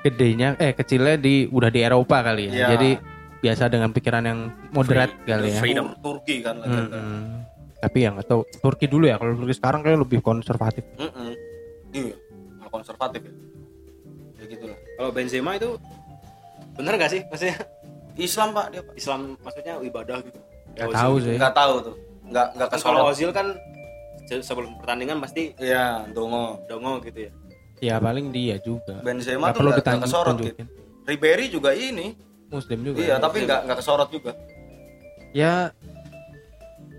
gedenya 0.00 0.56
eh 0.56 0.72
kecilnya 0.72 1.20
di 1.20 1.44
udah 1.44 1.68
di 1.68 1.80
Eropa 1.84 2.24
kali 2.24 2.48
ya. 2.48 2.52
Iya. 2.52 2.66
Jadi 2.76 2.90
biasa 3.44 3.68
dengan 3.68 3.92
pikiran 3.92 4.24
yang 4.24 4.48
moderat 4.72 5.12
Free- 5.12 5.28
kali 5.28 5.48
ya. 5.52 5.60
freedom. 5.60 5.86
Tur- 6.00 6.24
Turki 6.24 6.40
kan 6.40 6.56
legenda. 6.64 6.96
Mm-mm. 6.96 7.20
Tapi 7.84 7.98
ya 8.00 8.08
nggak 8.16 8.24
tahu 8.24 8.40
Turki 8.48 8.88
dulu 8.88 9.04
ya. 9.04 9.20
Kalau 9.20 9.36
Turki 9.36 9.52
sekarang 9.52 9.84
kayak 9.84 10.00
lebih 10.00 10.24
konservatif. 10.24 10.84
Mm-mm. 10.96 11.36
Iya, 11.92 12.16
malah 12.56 12.72
konservatif 12.72 13.20
ya. 13.28 13.32
Ya 14.40 14.44
gitu 14.48 14.64
lah. 14.64 14.78
Kalau 14.96 15.10
Benzema 15.12 15.50
itu 15.54 15.70
bener 16.74 16.92
gak 16.96 17.12
sih? 17.12 17.20
Maksudnya 17.28 17.56
Islam, 18.14 18.48
Pak, 18.50 18.66
dia, 18.72 18.82
Pak. 18.82 18.94
Islam 18.96 19.20
maksudnya 19.38 19.74
ibadah 19.84 20.16
gitu. 20.24 20.40
Nggak 20.74 20.88
Ozil 20.88 20.96
tahu 20.96 21.14
sih. 21.20 21.36
Nggak 21.36 21.54
tahu 21.54 21.74
tuh. 21.82 21.96
Nggak 22.24 22.46
nggak 22.56 22.68
Kan 22.72 22.78
kalau. 22.80 23.04
Ozil 23.12 23.30
kan 23.30 23.46
sebelum 24.26 24.76
pertandingan 24.76 25.18
pasti 25.18 25.52
Iya, 25.56 26.08
dongo. 26.10 26.60
dongo 26.64 26.98
gitu 27.00 27.28
ya. 27.28 27.32
Ya 27.78 27.94
paling 27.98 28.30
dia 28.30 28.56
juga. 28.58 29.00
Benzema 29.00 29.38
Nggak 29.42 29.50
tuh 29.50 29.58
perlu 29.58 29.70
nggak 29.70 29.80
ditanjung 29.82 30.04
kesorot 30.04 30.36
gitu. 30.40 30.62
Ribery 31.04 31.46
juga 31.48 31.70
ini. 31.72 32.16
Muslim 32.48 32.78
juga. 32.82 32.98
Iya, 32.98 33.14
tapi 33.18 33.36
nggak 33.42 33.60
nggak 33.64 33.78
kesorot 33.78 34.08
juga. 34.08 34.32
ya 35.34 35.74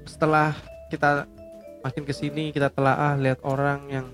setelah 0.05 0.51
kita 0.87 1.23
makin 1.79 2.03
ke 2.03 2.11
sini 2.11 2.49
kita 2.49 2.67
telah 2.67 3.15
lihat 3.15 3.39
orang 3.41 3.79
yang 3.87 4.05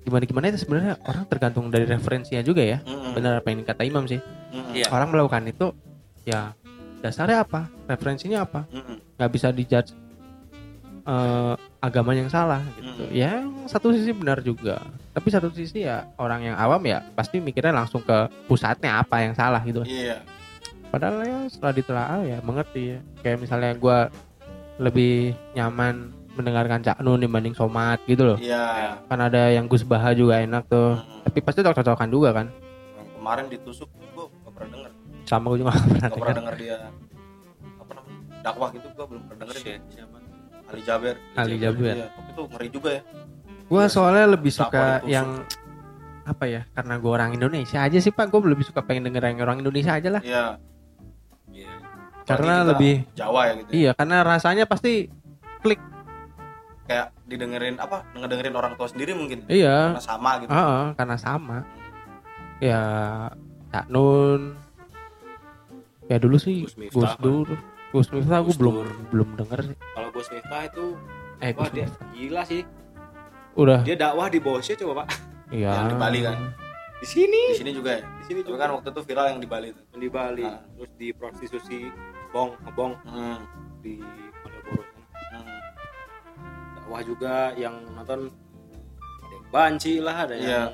gimana 0.00 0.24
gimana 0.24 0.44
itu 0.48 0.58
sebenarnya 0.58 0.96
orang 1.04 1.28
tergantung 1.28 1.68
dari 1.68 1.84
referensinya 1.84 2.40
juga 2.40 2.64
ya 2.64 2.80
Mm-mm. 2.80 3.12
benar 3.12 3.38
apa 3.38 3.48
yang 3.48 3.60
kata 3.62 3.84
Imam 3.84 4.08
sih. 4.08 4.24
Iya. 4.72 4.88
orang 4.88 5.12
melakukan 5.12 5.44
itu 5.46 5.66
ya 6.24 6.56
dasarnya 6.98 7.44
apa 7.44 7.68
referensinya 7.84 8.42
apa 8.42 8.64
Mm-mm. 8.68 8.96
nggak 9.14 9.30
bisa 9.30 9.52
dijudge 9.52 9.92
eh, 11.04 11.54
agama 11.78 12.10
yang 12.10 12.26
salah 12.26 12.58
gitu 12.76 12.86
Mm. 13.00 13.12
ya 13.12 13.32
satu 13.64 13.90
sisi 13.90 14.10
benar 14.10 14.40
juga 14.40 14.82
tapi 15.12 15.28
satu 15.28 15.48
sisi 15.48 15.82
ya 15.82 16.02
orang 16.16 16.42
yang 16.44 16.56
awam 16.56 16.82
ya 16.82 16.98
pasti 17.12 17.38
mikirnya 17.38 17.70
langsung 17.72 18.00
ke 18.00 18.16
pusatnya 18.44 18.98
apa 18.98 19.20
yang 19.20 19.32
salah 19.32 19.62
gitu 19.62 19.82
Iya. 19.82 20.18
padahal 20.88 21.22
ya 21.22 21.38
setelah 21.46 21.72
ditelaah 21.72 22.20
ya 22.22 22.38
mengerti 22.40 22.82
ya 22.88 22.98
kayak 23.20 23.38
misalnya 23.38 23.70
gua 23.74 24.10
lebih 24.76 25.34
nyaman 25.52 26.10
mendengarkan 26.32 26.78
Cak 26.80 26.98
Nun 26.98 27.18
dibanding 27.18 27.52
Somat 27.52 28.02
gitu 28.04 28.22
loh 28.24 28.38
Iya. 28.38 28.98
kan 29.04 29.18
ada 29.20 29.46
yang 29.48 29.66
Gus 29.66 29.82
Baha 29.82 30.10
juga 30.12 30.38
enak 30.38 30.66
tuh 30.66 30.96
Mm-mm. 30.96 31.22
tapi 31.24 31.38
pasti 31.40 31.60
cocok-cocokan 31.60 32.08
juga 32.08 32.30
kan 32.32 32.46
Yang 32.92 33.08
kemarin 33.14 33.44
ditusuk 33.48 33.86
gua 34.12 34.26
nggak 34.26 34.52
pernah 34.52 34.70
denger. 34.72 34.90
sama 35.24 35.44
gue 35.46 35.58
juga 35.58 35.70
gak 35.70 35.82
pernah 35.84 35.98
Nggak 36.00 36.14
pernah 36.16 36.36
denger 36.36 36.54
dia 36.56 36.76
apa 37.76 37.92
namanya? 37.92 38.18
dakwah 38.40 38.68
gitu 38.70 38.86
gua 38.90 39.06
belum 39.06 39.22
pernah 39.24 39.40
denger 39.44 39.56
deh. 39.60 39.78
Ali 40.68 40.82
Jaber. 40.82 41.14
Ali 41.34 41.56
Jaber. 41.56 41.94
Iya, 41.94 42.06
tapi 42.10 42.28
itu 42.28 42.42
ngeri 42.46 42.68
juga 42.68 42.90
ya. 42.92 43.02
gue 43.68 43.84
soalnya 43.86 44.26
lebih 44.28 44.48
suka 44.48 45.04
yang 45.04 45.44
apa 46.24 46.44
ya 46.44 46.64
karena 46.70 46.96
gue 46.96 47.08
orang 47.10 47.32
Indonesia 47.32 47.80
aja 47.80 47.96
sih 47.96 48.08
pak 48.08 48.28
gue 48.28 48.40
lebih 48.46 48.64
suka 48.64 48.80
pengen 48.80 49.04
denger 49.04 49.20
yang 49.26 49.40
orang 49.42 49.60
Indonesia 49.60 49.92
aja 49.92 50.08
lah 50.08 50.22
Iya. 50.22 50.56
Iya. 51.48 51.72
Karena 52.24 52.64
lebih- 52.64 53.04
Jawa 53.12 53.40
ya 53.44 53.52
gitu. 53.56 53.68
ya. 53.68 53.72
iya 53.74 53.90
karena 53.92 54.16
rasanya 54.22 54.64
pasti 54.64 55.08
klik 55.60 55.80
Kayak 56.84 57.12
didengerin 57.24 57.76
apa? 57.76 58.00
Ngedengerin 58.12 58.56
orang 58.56 58.72
tua 58.72 58.88
sendiri 58.88 59.12
mungkin. 59.12 59.44
iya 59.44 59.92
Karena 59.92 60.00
sama 60.02 60.30
gitu. 60.40 60.48
Heeh, 60.48 60.84
karena 60.96 61.16
sama 61.16 61.58
ya 62.58 62.82
Cak 63.68 63.86
Nun 63.88 64.56
ya 66.08 66.16
dulu 66.16 66.40
sih 66.40 66.64
Gus 66.64 67.12
Gus. 67.20 67.52
Gus 67.88 68.08
Miftah 68.10 68.38
gue 68.38 68.46
Gus 68.46 68.56
belum 68.56 68.74
belum 69.08 69.28
denger 69.34 69.58
sih 69.64 69.76
Kalau 69.94 70.08
Gus 70.10 70.28
Miftah 70.28 70.62
itu 70.64 70.84
eh 71.38 71.50
wah 71.50 71.64
Gus 71.64 71.70
dia 71.72 71.86
Miftah 71.86 72.06
gila 72.12 72.42
sih. 72.44 72.62
udah 73.54 73.80
Dia 73.82 73.96
dakwah 73.96 74.28
di 74.28 74.38
Bosnya 74.38 74.76
coba, 74.76 74.92
Pak. 75.02 75.08
iya 75.50 75.70
Yang 75.74 75.88
di 75.88 75.96
Bali 75.96 76.20
kan? 76.22 76.36
Di 76.98 77.06
sini. 77.06 77.42
Di 77.48 77.58
sini 77.58 77.72
juga 77.72 77.90
ya. 77.92 78.02
Di 78.02 78.24
sini 78.24 78.40
Tapi 78.40 78.48
juga 78.48 78.58
kan 78.60 78.70
waktu 78.72 78.88
itu 78.90 79.00
viral 79.02 79.26
yang 79.28 79.38
di 79.38 79.48
Bali 79.48 79.66
itu. 79.70 79.82
di 79.94 80.08
Bali. 80.08 80.44
Ah. 80.44 80.62
Terus 80.74 80.90
di 80.94 81.08
prostitusi 81.10 81.78
bong 82.28 82.54
ngebong 82.60 82.92
Hmm. 83.04 83.38
di 83.80 83.98
Malioboro. 84.36 84.82
Hmm. 85.32 85.58
dakwah 86.74 87.02
juga 87.02 87.34
yang 87.54 87.74
nonton 87.90 88.28
ada 89.18 89.32
yang 89.32 89.44
banci 89.48 89.92
lah 89.98 90.16
ada 90.20 90.34
Iya. 90.34 90.44
yang 90.44 90.72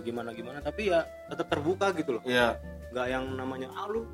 gimana 0.00 0.30
gimana 0.30 0.58
tapi 0.58 0.88
ya 0.88 1.00
tetap 1.26 1.46
terbuka 1.48 1.92
gitu 1.92 2.16
loh 2.16 2.22
Iya. 2.22 2.56
nggak 2.88 3.06
yang 3.08 3.24
namanya 3.34 3.68
ah 3.72 3.86
lu 3.86 4.04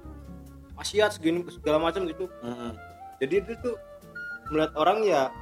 maksiat 0.76 1.10
segini 1.12 1.40
segala 1.48 1.80
macam 1.80 2.04
gitu 2.04 2.28
Hmm. 2.38 2.76
jadi 3.16 3.40
itu 3.40 3.52
tuh 3.58 3.76
melihat 4.48 4.72
orang 4.74 5.02
ya 5.02 5.32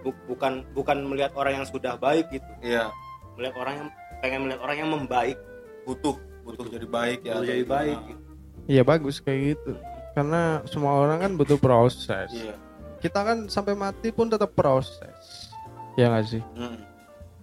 bu- 0.00 0.22
bukan 0.26 0.66
bukan 0.72 0.96
melihat 1.04 1.32
orang 1.34 1.62
yang 1.62 1.66
sudah 1.66 1.94
baik 1.96 2.26
gitu 2.28 2.46
Iya. 2.60 2.90
melihat 3.34 3.54
orang 3.56 3.74
yang 3.76 3.88
pengen 4.18 4.40
melihat 4.44 4.60
orang 4.60 4.76
yang 4.76 4.90
membaik 4.90 5.38
Butuh, 5.82 6.20
butuh 6.44 6.68
jadi 6.68 6.84
baik 6.84 7.24
ya. 7.24 7.32
Butuh 7.34 7.48
jadi 7.48 7.64
baik 7.64 7.98
gitu. 8.04 8.20
iya 8.68 8.82
bagus 8.82 9.18
kayak 9.18 9.56
gitu 9.56 9.72
karena 10.12 10.42
semua 10.64 10.92
orang 10.98 11.18
kan 11.18 11.32
butuh 11.32 11.56
proses 11.56 12.28
Iya. 12.28 12.54
kita 12.98 13.20
kan 13.22 13.38
sampai 13.46 13.72
mati 13.72 14.10
pun 14.10 14.26
tetap 14.26 14.52
proses 14.52 15.48
ya 15.94 16.10
nggak 16.10 16.26
sih 16.28 16.42
Hmm. 16.52 16.76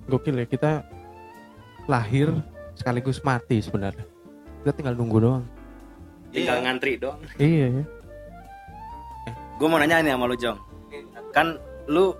gokil 0.05 0.35
ya 0.35 0.45
kita 0.45 0.83
lahir 1.85 2.29
sekaligus 2.73 3.21
mati 3.21 3.57
sebenarnya 3.57 4.05
kita 4.61 4.71
tinggal 4.73 4.93
nunggu 4.93 5.17
doang 5.19 5.45
tinggal 6.35 6.55
Iya. 6.55 6.63
ngantri 6.63 6.91
doang. 6.95 7.19
Iya 7.37 7.67
ya 7.71 7.83
gue 9.55 9.67
mau 9.67 9.79
nanya 9.79 10.03
nih 10.03 10.11
sama 10.11 10.27
lu 10.27 10.35
Jong. 10.35 10.59
Kan 11.31 11.55
lu 11.87 12.11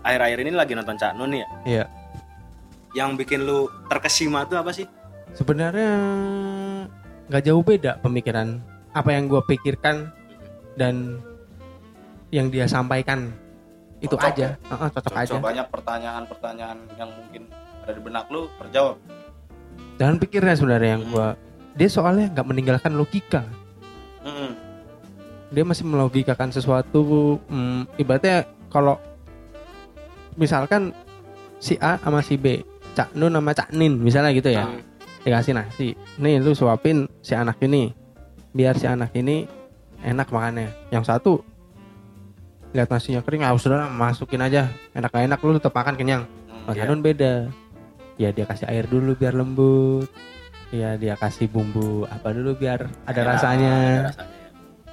akhir-akhir 0.00 0.38
ini 0.40 0.52
lagi 0.52 0.72
nonton 0.72 0.94
Cak 0.94 1.18
Nun 1.18 1.34
ya? 1.34 1.46
Iya. 1.66 1.84
Yang 2.94 3.10
bikin 3.18 3.42
lu 3.42 3.66
terkesima 3.90 4.46
tuh 4.46 4.62
apa 4.62 4.70
sih? 4.70 4.86
Sebenarnya 5.34 5.90
nggak 7.26 7.42
jauh 7.42 7.66
beda 7.66 7.98
pemikiran 7.98 8.62
apa 8.94 9.10
yang 9.10 9.26
gue 9.26 9.42
pikirkan 9.42 10.14
dan 10.78 11.18
yang 12.30 12.46
dia 12.46 12.70
sampaikan. 12.70 13.34
Itu 13.98 14.14
Cocok 14.14 14.30
aja. 14.30 14.48
Heeh, 14.54 14.88
cocok 14.90 15.10
Cocok 15.10 15.18
aja. 15.18 15.34
banyak 15.40 15.66
pertanyaan-pertanyaan 15.66 16.78
yang 16.94 17.10
mungkin 17.10 17.42
ada 17.82 17.90
di 17.90 18.00
benak 18.00 18.24
lu. 18.30 18.46
Terjawab. 18.60 18.96
jangan 19.94 20.16
pikirnya 20.16 20.54
sebenarnya 20.54 20.90
yang 20.92 21.04
Hmm. 21.06 21.34
Dia 21.74 21.88
soalnya 21.88 22.30
nggak 22.30 22.46
meninggalkan 22.46 22.94
logika 22.94 23.42
Hmm. 24.24 24.56
dia 25.52 25.60
masih 25.62 25.84
melogikakan 25.84 26.48
sesuatu 26.48 27.36
hmm, 27.44 27.92
ibaratnya 27.94 28.42
kalau 28.66 28.96
misalkan 30.34 30.96
si 31.60 31.76
A 31.76 32.00
sama 32.00 32.20
si 32.20 32.34
B 32.34 32.64
Cak 32.94 33.12
Nun 33.12 33.30
sama 33.30 33.52
Cak 33.52 33.70
Nin 33.70 33.94
misalnya 33.94 34.32
gitu 34.32 34.48
ya 34.48 34.64
Hmm. 34.64 34.80
dikasih 35.22 35.52
nasi 35.52 35.88
nih 36.16 36.40
lu 36.40 36.52
suapin 36.52 37.04
si 37.20 37.32
anak 37.32 37.60
ini 37.60 37.92
biar 38.50 38.76
si 38.76 38.84
anak 38.84 39.12
ini 39.12 39.44
enak 40.00 40.28
makannya 40.28 40.72
yang 40.88 41.00
satu 41.00 41.40
lihat 42.72 42.88
nasinya 42.88 43.20
kering 43.20 43.40
ah 43.40 43.54
sudah 43.54 43.86
masukin 43.86 44.40
aja 44.40 44.66
enak 44.92 45.08
gak 45.08 45.24
enak 45.24 45.38
lu 45.38 45.54
tetap 45.54 45.72
makan 45.72 45.94
kenyang 45.94 46.24
Hmm, 46.44 46.72
Mas. 46.72 46.80
Hanun 46.80 47.00
beda 47.00 47.52
ya 48.16 48.32
dia 48.32 48.48
kasih 48.48 48.64
air 48.66 48.88
dulu 48.88 49.12
biar 49.12 49.36
lembut 49.36 50.08
ya 50.70 50.96
dia 50.96 51.14
kasih 51.16 51.48
bumbu 51.48 52.06
apa 52.06 52.32
dulu 52.32 52.54
biar 52.54 52.86
ada 53.04 53.20
Ya, 53.20 53.24
rasanya. 53.26 53.74
ada 53.74 54.02
rasanya. 54.10 54.32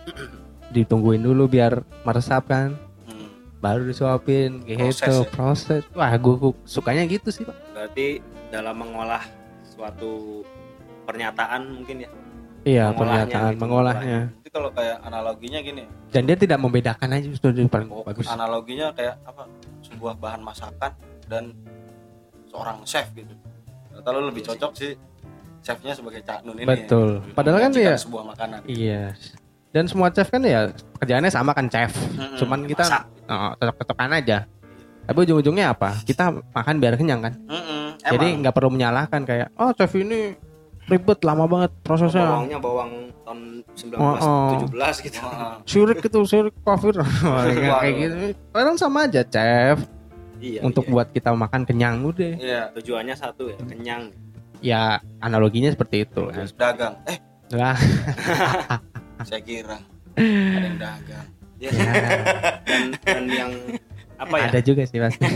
Ya. 0.08 0.20
ditungguin 0.76 1.22
dulu 1.22 1.46
biar 1.48 1.84
meresap 2.04 2.48
kan. 2.48 2.76
Hmm. 3.06 3.28
baru 3.60 3.86
disuapin 3.86 4.64
gitu 4.66 4.82
Proses 4.82 5.28
proses, 5.30 5.82
ya? 5.86 5.94
wah 5.94 6.12
gue 6.16 6.36
sukanya 6.66 7.04
gitu 7.06 7.30
sih 7.30 7.44
pak. 7.46 7.54
Berarti 7.76 8.08
dalam 8.50 8.74
mengolah 8.80 9.22
suatu 9.62 10.42
pernyataan 11.06 11.70
mungkin 11.70 12.06
ya? 12.06 12.10
Iya 12.62 12.86
Mengolahnya 12.94 12.98
pernyataan 13.26 13.52
gitu, 13.54 13.62
mengolahnya. 13.62 14.20
Jadi 14.38 14.50
kalau 14.54 14.70
kayak 14.70 14.98
analoginya 15.02 15.60
gini, 15.62 15.84
dan 16.14 16.22
dia 16.30 16.38
tidak 16.38 16.60
membedakan 16.62 17.10
aja 17.14 17.26
itu 17.26 17.66
paling 17.68 17.90
oh, 17.90 18.06
bagus. 18.06 18.26
analoginya 18.30 18.94
kayak 18.94 19.18
apa? 19.26 19.44
Sebuah 19.82 20.14
bahan 20.22 20.42
masakan 20.46 20.92
dan 21.26 21.54
seorang 22.50 22.86
chef 22.86 23.10
gitu. 23.18 23.34
Lu 24.02 24.22
lebih 24.30 24.46
cocok 24.46 24.72
sih 24.78 24.94
chefnya 25.62 25.94
sebagai 25.94 26.22
Cak 26.22 26.42
Nun 26.42 26.58
ini. 26.58 26.66
betul 26.66 27.22
Ya. 27.22 27.34
padahal 27.34 27.60
kan 27.60 27.72
ya 27.74 27.96
sebuah 27.96 28.24
makanan. 28.34 28.60
iya 28.66 29.14
dan 29.72 29.88
semua 29.88 30.12
chef 30.12 30.28
kan 30.28 30.42
ya 30.42 30.68
kerjaannya 31.00 31.32
sama 31.32 31.56
kan 31.56 31.66
chef 31.66 31.94
Mm-mm. 31.96 32.38
cuman 32.38 32.60
kita 32.66 32.84
Masak. 32.84 33.04
oh, 33.30 34.12
aja 34.12 34.38
tapi 35.02 35.18
ujung-ujungnya 35.22 35.72
apa 35.72 35.96
kita 36.04 36.30
makan 36.52 36.76
biar 36.78 36.94
kenyang 36.96 37.22
kan 37.22 37.34
Mm-mm. 37.48 37.96
jadi 38.02 38.28
nggak 38.38 38.54
perlu 38.54 38.70
menyalahkan 38.70 39.24
kayak 39.24 39.48
oh 39.56 39.72
chef 39.72 39.94
ini 39.96 40.36
ribet 40.90 41.24
lama 41.24 41.46
banget 41.46 41.72
prosesnya 41.82 42.26
bawangnya 42.26 42.60
bawang 42.60 42.92
tahun 43.24 43.40
1917 43.78 43.96
Oh, 43.96 44.16
oh. 44.18 44.50
gitu 45.00 45.20
Heeh. 45.24 45.54
surik 45.64 45.98
gitu 46.06 46.20
surik 46.26 46.56
kafir 46.66 46.96
kayak 47.00 47.94
gitu 47.96 48.16
kadang 48.52 48.76
sama 48.76 49.08
aja 49.08 49.22
chef 49.24 49.78
iya 50.42 50.60
untuk 50.66 50.84
iya. 50.84 50.92
buat 50.92 51.08
kita 51.14 51.32
makan 51.32 51.64
kenyang 51.64 52.02
udah 52.04 52.34
Iya, 52.36 52.62
tujuannya 52.76 53.16
satu 53.16 53.48
ya 53.48 53.58
kenyang 53.62 54.10
ya 54.62 54.82
analoginya 55.18 55.68
seperti 55.68 56.06
itu 56.06 56.22
kan. 56.28 56.36
terus 56.38 56.54
dagang. 56.54 56.94
Eh, 57.06 57.18
lah. 57.52 57.78
Saya 59.28 59.42
kira 59.42 59.78
ada 60.14 60.22
yang 60.64 60.78
dagang. 60.78 61.28
ya, 61.58 61.70
ya, 61.70 61.94
dan 62.66 62.84
dan 63.02 63.24
yang 63.28 63.52
apa 64.18 64.36
ya? 64.36 64.50
Ada 64.50 64.60
juga 64.62 64.82
sih 64.84 64.98
pasti 64.98 65.22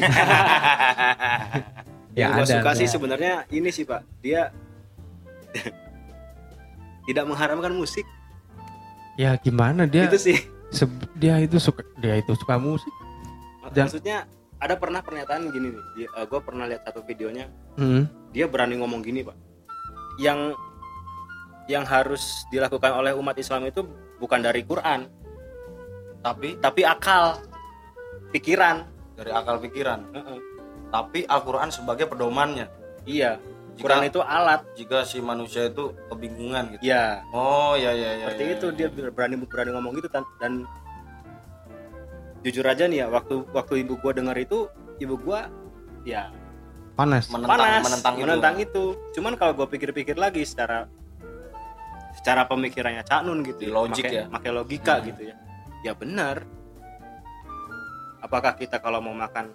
yang 2.15 2.31
Ya, 2.31 2.31
gue 2.31 2.41
ada, 2.41 2.53
suka 2.55 2.71
ada. 2.71 2.79
sih 2.79 2.87
sebenarnya 2.87 3.33
ini 3.49 3.69
sih 3.69 3.83
pak. 3.83 4.01
Dia 4.21 4.49
tidak 7.05 7.25
mengharamkan 7.25 7.71
musik. 7.71 8.05
Ya 9.15 9.35
gimana 9.35 9.85
dia 9.85 10.07
itu 10.07 10.19
sih. 10.21 10.37
dia 11.15 11.39
itu 11.39 11.55
suka 11.55 11.83
dia 11.97 12.17
itu 12.17 12.33
suka 12.33 12.55
musik. 12.57 12.91
Dan- 13.71 13.87
maksudnya 13.87 14.25
ada 14.57 14.75
pernah 14.75 14.99
pernyataan 14.99 15.49
gini 15.49 15.71
nih 15.71 15.83
gue 16.07 16.39
pernah 16.41 16.65
lihat 16.65 16.83
satu 16.83 17.01
videonya 17.01 17.47
Hmm. 17.75 18.07
dia 18.31 18.47
berani 18.47 18.79
ngomong 18.79 19.03
gini 19.03 19.19
pak 19.19 19.35
yang 20.15 20.55
yang 21.67 21.83
harus 21.83 22.47
dilakukan 22.47 22.93
oleh 22.93 23.11
umat 23.11 23.35
Islam 23.35 23.65
itu 23.65 23.83
bukan 24.15 24.39
dari 24.39 24.63
Quran 24.63 25.11
Tapi 26.21 26.57
tapi 26.57 26.81
akal 26.81 27.37
pikiran 28.31 28.81
dari 29.13 29.31
akal 29.31 29.61
pikiran. 29.61 29.99
Heeh. 30.09 30.37
Tapi 30.89 31.21
Al-Qur'an 31.23 31.69
sebagai 31.69 32.07
pedomannya. 32.07 32.65
iya 33.05 33.37
Jika, 33.75 33.83
Quran 33.91 34.03
itu 34.07 34.19
alat 34.23 34.61
jika 34.73 35.03
si 35.03 35.19
manusia 35.19 35.67
itu 35.67 35.91
kebingungan 36.07 36.73
gitu. 36.73 36.81
ya 36.81 37.21
Oh, 37.29 37.75
ya 37.75 37.91
ya 37.91 38.11
ya. 38.15 38.25
seperti 38.31 38.43
ya, 38.43 38.53
itu 38.55 38.67
ya. 38.71 38.75
dia 38.89 39.11
berani 39.11 39.35
berani 39.37 39.69
ngomong 39.75 39.91
gitu 39.99 40.07
dan, 40.07 40.23
dan 40.39 40.63
jujur 42.45 42.61
aja 42.63 42.85
nih 42.85 43.01
ya 43.01 43.07
waktu 43.09 43.41
waktu 43.49 43.81
ibu 43.81 43.97
gua 43.97 44.13
dengar 44.13 44.37
itu 44.37 44.69
ibu 45.01 45.17
gua 45.17 45.49
ya 46.05 46.29
panas 46.93 47.25
menentang 47.27 47.57
panas 47.57 47.83
menentang, 47.83 48.13
itu. 48.15 48.21
menentang 48.23 48.55
itu. 48.55 48.83
cuman 49.11 49.33
kalau 49.35 49.51
gue 49.51 49.67
pikir-pikir 49.67 50.15
lagi 50.15 50.45
secara 50.47 50.87
secara 52.15 52.47
pemikirannya 52.47 53.03
Cak 53.03 53.21
Nun 53.25 53.43
gitu 53.43 53.59
Di 53.59 53.67
logik 53.67 54.05
Make- 54.05 54.15
ya. 54.15 54.25
make 54.29 54.47
logika 54.47 55.01
Hmm. 55.01 55.05
gitu 55.11 55.21
ya 55.27 55.35
ya 55.83 55.91
benar 55.91 56.47
apakah 58.21 58.55
kita 58.55 58.79
kalau 58.79 59.03
mau 59.03 59.11
makan 59.11 59.51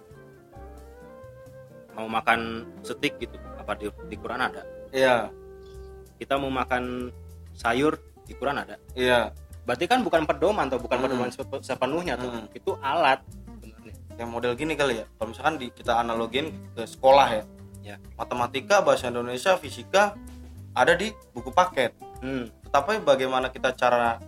mau 1.91 2.07
makan 2.07 2.39
steak 2.85 3.17
gitu 3.17 3.35
apa 3.57 3.73
di, 3.73 3.89
di 4.07 4.15
Quran 4.15 4.41
ada 4.41 4.63
Iya, 4.91 5.31
kita 6.15 6.35
mau 6.35 6.51
makan 6.51 7.09
sayur 7.51 7.95
di 8.23 8.35
Quran 8.35 8.59
ada 8.59 8.75
iya. 8.93 9.31
Berarti 9.61 9.85
kan 9.85 10.01
bukan 10.01 10.23
pedoman 10.23 10.65
atau 10.65 10.77
bukan 10.77 10.97
Hmm. 10.97 11.05
pedoman 11.05 11.29
sep- 11.29 11.61
sepenuhnya 11.61 12.15
tuh 12.15 12.29
Hmm. 12.29 12.47
itu 12.51 12.71
alat 12.79 13.21
sebenarnya 13.53 13.93
Yang 14.13 14.29
model 14.29 14.53
gini 14.53 14.73
kali 14.75 14.93
ya. 14.95 15.05
Kalau 15.11 15.27
misalkan 15.29 15.55
di, 15.55 15.67
kita 15.69 15.93
analogin 15.95 16.45
ke 16.71 16.83
sekolah 16.83 17.27
ya. 17.31 17.43
Ya. 17.81 17.95
Matematika, 18.13 18.77
bahasa 18.79 19.07
Indonesia, 19.07 19.55
fisika 19.55 20.13
ada 20.71 20.93
di 20.93 21.09
buku 21.31 21.49
paket. 21.49 21.93
hmm. 22.19 22.69
Tetapi 22.69 23.01
bagaimana 23.01 23.49
kita 23.49 23.73
cara 23.73 24.21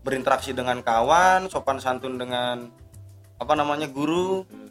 berinteraksi 0.00 0.50
dengan 0.50 0.80
kawan, 0.80 1.46
sopan 1.46 1.78
santun 1.78 2.16
dengan 2.16 2.72
apa 3.36 3.52
namanya 3.54 3.86
guru, 3.86 4.42
Hmm. 4.44 4.68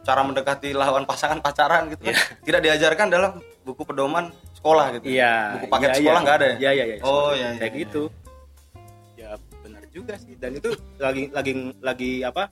cara 0.00 0.20
mendekati 0.22 0.72
lawan 0.72 1.04
pasangan 1.04 1.38
pacaran 1.38 1.88
gitu 1.88 2.00
kan 2.02 2.16
tidak 2.40 2.60
diajarkan 2.62 3.06
dalam 3.08 3.30
buku 3.60 3.84
pedoman 3.84 4.28
sekolah 4.52 4.96
gitu. 4.96 5.04
iya 5.06 5.52
Buku 5.54 5.66
paket 5.68 5.88
iya, 5.90 5.96
sekolah 5.96 6.16
iya. 6.16 6.24
nggak 6.24 6.36
ada 6.36 6.46
ya? 6.46 6.56
iya 6.56 6.70
iya 6.72 6.84
iya 6.86 6.96
Oh, 6.98 7.28
seperti 7.28 7.36
iya, 7.36 7.48
kayak 7.54 7.68
iya, 7.68 7.80
gitu 7.84 8.02
ya 8.04 8.08
benar 8.08 8.27
juga 9.98 10.14
sih 10.14 10.34
dan 10.34 10.54
itu 10.54 10.70
lagi 10.96 11.26
lagi 11.28 11.52
lagi 11.80 12.10
apa 12.22 12.46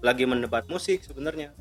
lagi 0.00 0.24
mendebat 0.24 0.66
musik 0.66 1.00
sebenarnya 1.00 1.54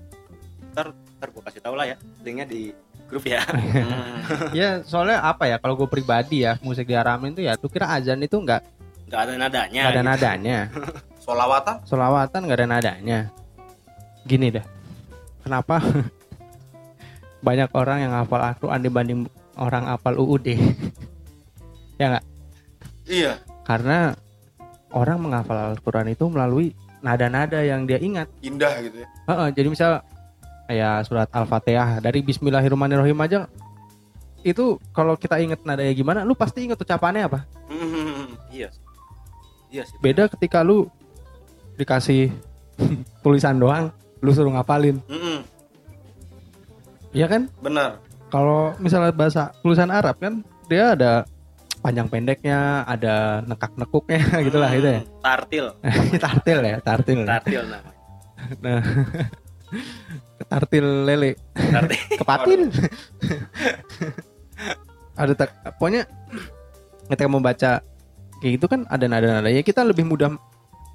ntar 0.73 0.89
ntar 1.19 1.29
gue 1.29 1.43
kasih 1.43 1.61
tau 1.61 1.75
lah 1.75 1.85
ya 1.85 1.95
linknya 2.21 2.45
di 2.45 2.73
grup 3.05 3.25
ya 3.25 3.41
Hmm. 3.45 4.21
ya 4.59 4.81
soalnya 4.81 5.21
apa 5.21 5.45
ya 5.45 5.57
kalau 5.57 5.73
gue 5.75 5.85
pribadi 5.85 6.41
ya 6.41 6.57
musik 6.59 6.85
diharamin 6.85 7.33
tuh 7.33 7.41
ya 7.41 7.53
tuh 7.53 7.67
kira 7.67 7.89
azan 7.89 8.21
itu 8.21 8.37
nggak 8.37 8.61
nggak 9.09 9.19
ada 9.19 9.33
nadanya 9.35 9.81
nggak 9.81 9.93
ada 9.93 10.01
gitu. 10.01 10.09
nadanya 10.13 10.57
Solawatan? 11.25 11.75
solawatan 11.85 12.39
nggak 12.45 12.57
ada 12.57 12.67
nadanya 12.69 13.19
gini 14.23 14.49
dah 14.49 14.65
kenapa 15.41 15.81
banyak 17.45 17.69
orang 17.71 17.97
yang 18.03 18.13
hafal 18.13 18.39
Al-Quran 18.39 18.81
dibanding 18.81 19.19
orang 19.55 19.87
hafal 19.87 20.15
UUD 20.15 20.47
ya 21.97 22.05
nggak 22.07 22.25
Iya. 23.09 23.41
karena 23.65 24.13
orang 24.91 25.17
menghafal 25.19 25.73
Al-Quran 25.73 26.09
itu 26.09 26.25
melalui 26.25 26.73
nada-nada 26.99 27.59
yang 27.59 27.83
dia 27.83 27.97
ingat 27.97 28.27
Indah 28.39 28.73
gitu 28.79 29.01
ya. 29.01 29.07
Heeh, 29.25 29.47
jadi 29.53 29.67
misal 29.67 29.91
kayak 30.65 30.95
surat 31.03 31.29
Al-Fatihah 31.29 31.97
dari 31.97 32.21
Bismillahirrahmanirrahim 32.21 33.17
aja 33.19 33.49
itu 34.39 34.77
kalau 34.89 35.13
kita 35.13 35.35
inget 35.37 35.59
nadanya 35.63 35.91
gimana 35.91 36.19
lu 36.21 36.31
pasti 36.31 36.63
inget 36.63 36.77
ucapannya 36.77 37.25
apa 37.25 37.39
Hmm. 37.67 38.31
iya 38.49 38.71
iya 39.67 39.83
sih 39.83 39.99
beda 39.99 40.25
ketika 40.27 40.61
lu 40.61 40.87
dikasih 41.75 42.31
tulisan 43.23 43.57
doang 43.57 43.91
lu 44.19 44.31
suruh 44.31 44.49
ngapalin 44.49 45.01
Mm-mm. 45.05 45.43
Iya 47.09 47.25
kan 47.25 47.49
Bener. 47.59 47.97
kalau 48.27 48.77
misalnya 48.77 49.09
bahasa 49.09 49.49
tulisan 49.59 49.89
Arab 49.89 50.15
kan 50.15 50.39
dia 50.69 50.93
ada 50.93 51.25
panjang 51.79 52.07
pendeknya 52.11 52.83
ada 52.83 53.39
nekak 53.43 53.71
nekuknya 53.75 54.19
gitulah 54.45 54.69
gitu 54.75 54.89
ya. 54.99 55.01
tartil. 55.23 55.65
Tartil 56.23 56.59
ya 56.61 56.75
tartil. 56.83 57.19
Tartil 57.23 57.63
namanya. 57.67 57.97
Nah 58.63 58.79
tartil 60.47 60.87
lele. 61.05 61.35
Tartil. 61.53 61.99
Kepatin 62.17 62.61
ada 65.19 65.33
tak 65.35 65.49
pokoknya 65.75 66.07
ketika 67.11 67.27
membaca 67.29 67.71
kayak 68.39 68.51
gitu 68.57 68.65
kan 68.71 68.87
ada 68.87 69.05
nada-nadanya. 69.05 69.61
Kita 69.61 69.83
lebih 69.83 70.07
mudah 70.07 70.31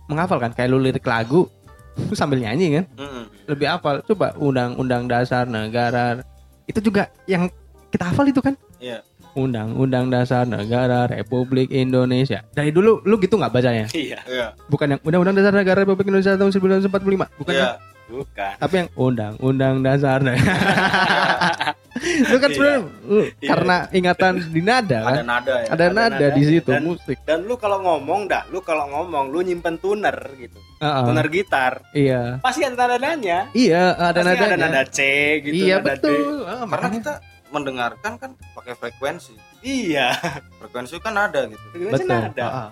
menghafal 0.08 0.40
kan 0.40 0.52
kayak 0.56 0.72
lu 0.72 0.80
lirik 0.80 1.04
lagu 1.04 1.48
lu 1.94 2.14
sambil 2.16 2.42
nyanyi 2.42 2.82
kan. 2.82 2.84
Mm-mm. 2.98 3.24
lebih 3.46 3.66
hafal. 3.70 4.00
Coba 4.02 4.34
undang-undang 4.40 5.06
dasar 5.06 5.44
negara. 5.46 6.24
Itu 6.66 6.80
juga 6.80 7.12
yang 7.28 7.46
kita 7.92 8.10
hafal 8.10 8.26
itu 8.26 8.40
kan. 8.42 8.56
Iya. 8.80 9.04
Undang-undang 9.34 10.08
dasar 10.08 10.44
negara 10.44 11.04
Republik 11.04 11.68
Indonesia 11.68 12.42
dari 12.50 12.70
dulu 12.70 13.02
lu 13.02 13.18
gitu 13.18 13.34
nggak 13.34 13.50
bacanya 13.50 13.86
iya 13.90 14.18
Iya. 14.24 14.46
bukan 14.66 14.86
yang 14.88 15.00
undang-undang 15.00 15.36
dasar 15.36 15.52
negara 15.52 15.78
Republik 15.80 16.06
Indonesia 16.06 16.34
tahun 16.34 16.50
1945 16.50 16.90
bukan 17.36 17.52
Iya. 17.52 17.66
kan? 17.66 17.76
bukan 18.04 18.52
tapi 18.58 18.74
yang 18.76 18.88
undang-undang 18.94 19.74
dasar 19.80 20.18
negara 20.20 21.72
Lu 22.04 22.36
kan 22.36 22.50
sebenarnya 22.50 22.80
lu 23.06 23.22
karena 23.40 23.76
ingatan 23.88 24.34
di 24.50 24.60
nada 24.60 24.98
kan. 25.00 25.14
ada 25.14 25.22
nada 25.24 25.54
ya 25.56 25.68
Ada, 25.68 25.74
ada 25.80 25.86
nada, 25.88 26.16
nada. 26.20 26.26
di 26.28 26.42
situ 26.42 26.66
Dan- 26.68 26.82
musik. 26.84 27.16
Dan 27.22 27.46
lu 27.46 27.54
kalau 27.54 27.78
ngomong 27.80 28.26
dah, 28.26 28.42
lu 28.50 28.58
kalau 28.60 28.90
ngomong 28.90 29.30
lu 29.30 29.40
nyimpen 29.40 29.78
tuner 29.78 30.12
gitu. 30.36 30.58
Heeh. 30.76 31.04
Tuner 31.06 31.26
gitar. 31.30 31.72
Iya. 31.94 32.42
Pasti 32.42 32.60
ada 32.60 32.90
nadanya. 32.90 33.46
Iya, 33.54 33.94
ada 33.94 34.10
Pasti 34.12 34.26
nadanya. 34.26 34.46
ada 34.50 34.56
nada 34.58 34.82
C 34.84 34.98
gitu, 35.40 35.54
iya 35.56 35.78
nada 35.78 35.86
D. 35.86 36.02
betul. 36.02 36.34
Ah, 36.42 36.44
karena 36.44 36.66
makanya 36.66 36.92
kita 36.98 37.12
mendengarkan 37.54 38.18
kan 38.18 38.30
pakai 38.52 38.74
frekuensi 38.74 39.38
Iya. 39.62 40.10
frekuensi 40.58 40.98
kan 40.98 41.14
ada 41.14 41.46
gitu 41.46 41.62
Frekuensi 41.70 42.02
betul. 42.02 42.10
nada. 42.10 42.46
Ah, 42.46 42.70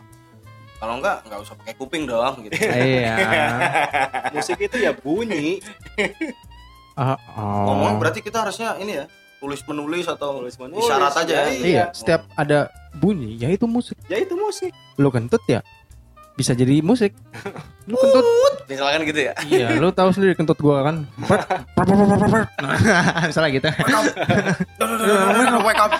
kalau 0.77 0.99
enggak 0.99 1.23
nggak 1.23 1.39
usah 1.41 1.55
pakai 1.55 1.75
kuping 1.79 2.05
dong 2.05 2.35
gitu 2.43 2.59
iya. 2.75 3.15
Musik 4.35 4.59
itu 4.59 4.77
ya 4.77 4.91
bunyi. 4.93 5.63
Ah, 6.93 7.17
oh. 7.39 7.73
ngomong 7.73 7.97
berarti 7.97 8.21
kita 8.21 8.43
harusnya 8.43 8.77
ini 8.77 8.99
ya 8.99 9.05
tulis 9.39 9.59
menulis 9.65 10.07
atau 10.07 10.39
Tulis 10.39 10.55
menulis, 10.55 10.85
isyarat 10.85 11.15
aja 11.19 11.35
ya. 11.35 11.45
ya. 11.49 11.63
Iya, 11.63 11.85
setiap 11.91 12.23
ada 12.37 12.71
bunyi 12.93 13.35
ya 13.35 13.49
itu 13.49 13.65
musik. 13.65 13.97
Ya 14.07 14.19
itu 14.19 14.35
musik. 14.35 14.71
Lu 14.99 15.09
kentut 15.09 15.41
ya 15.47 15.65
bisa 16.33 16.53
jadi 16.53 16.81
musik. 16.81 17.13
Lu 17.85 17.95
kentut 17.95 18.25
misalkan 18.65 19.05
gitu 19.05 19.21
ya 19.21 19.33
Iya, 19.43 19.77
lu 19.77 19.91
tahu 19.91 20.11
sendiri 20.11 20.33
kentut 20.33 20.57
gua 20.57 20.87
kan. 20.87 20.97
Salah 23.35 23.51
gitu. 23.51 23.67
wake 25.63 25.79
up 25.79 25.91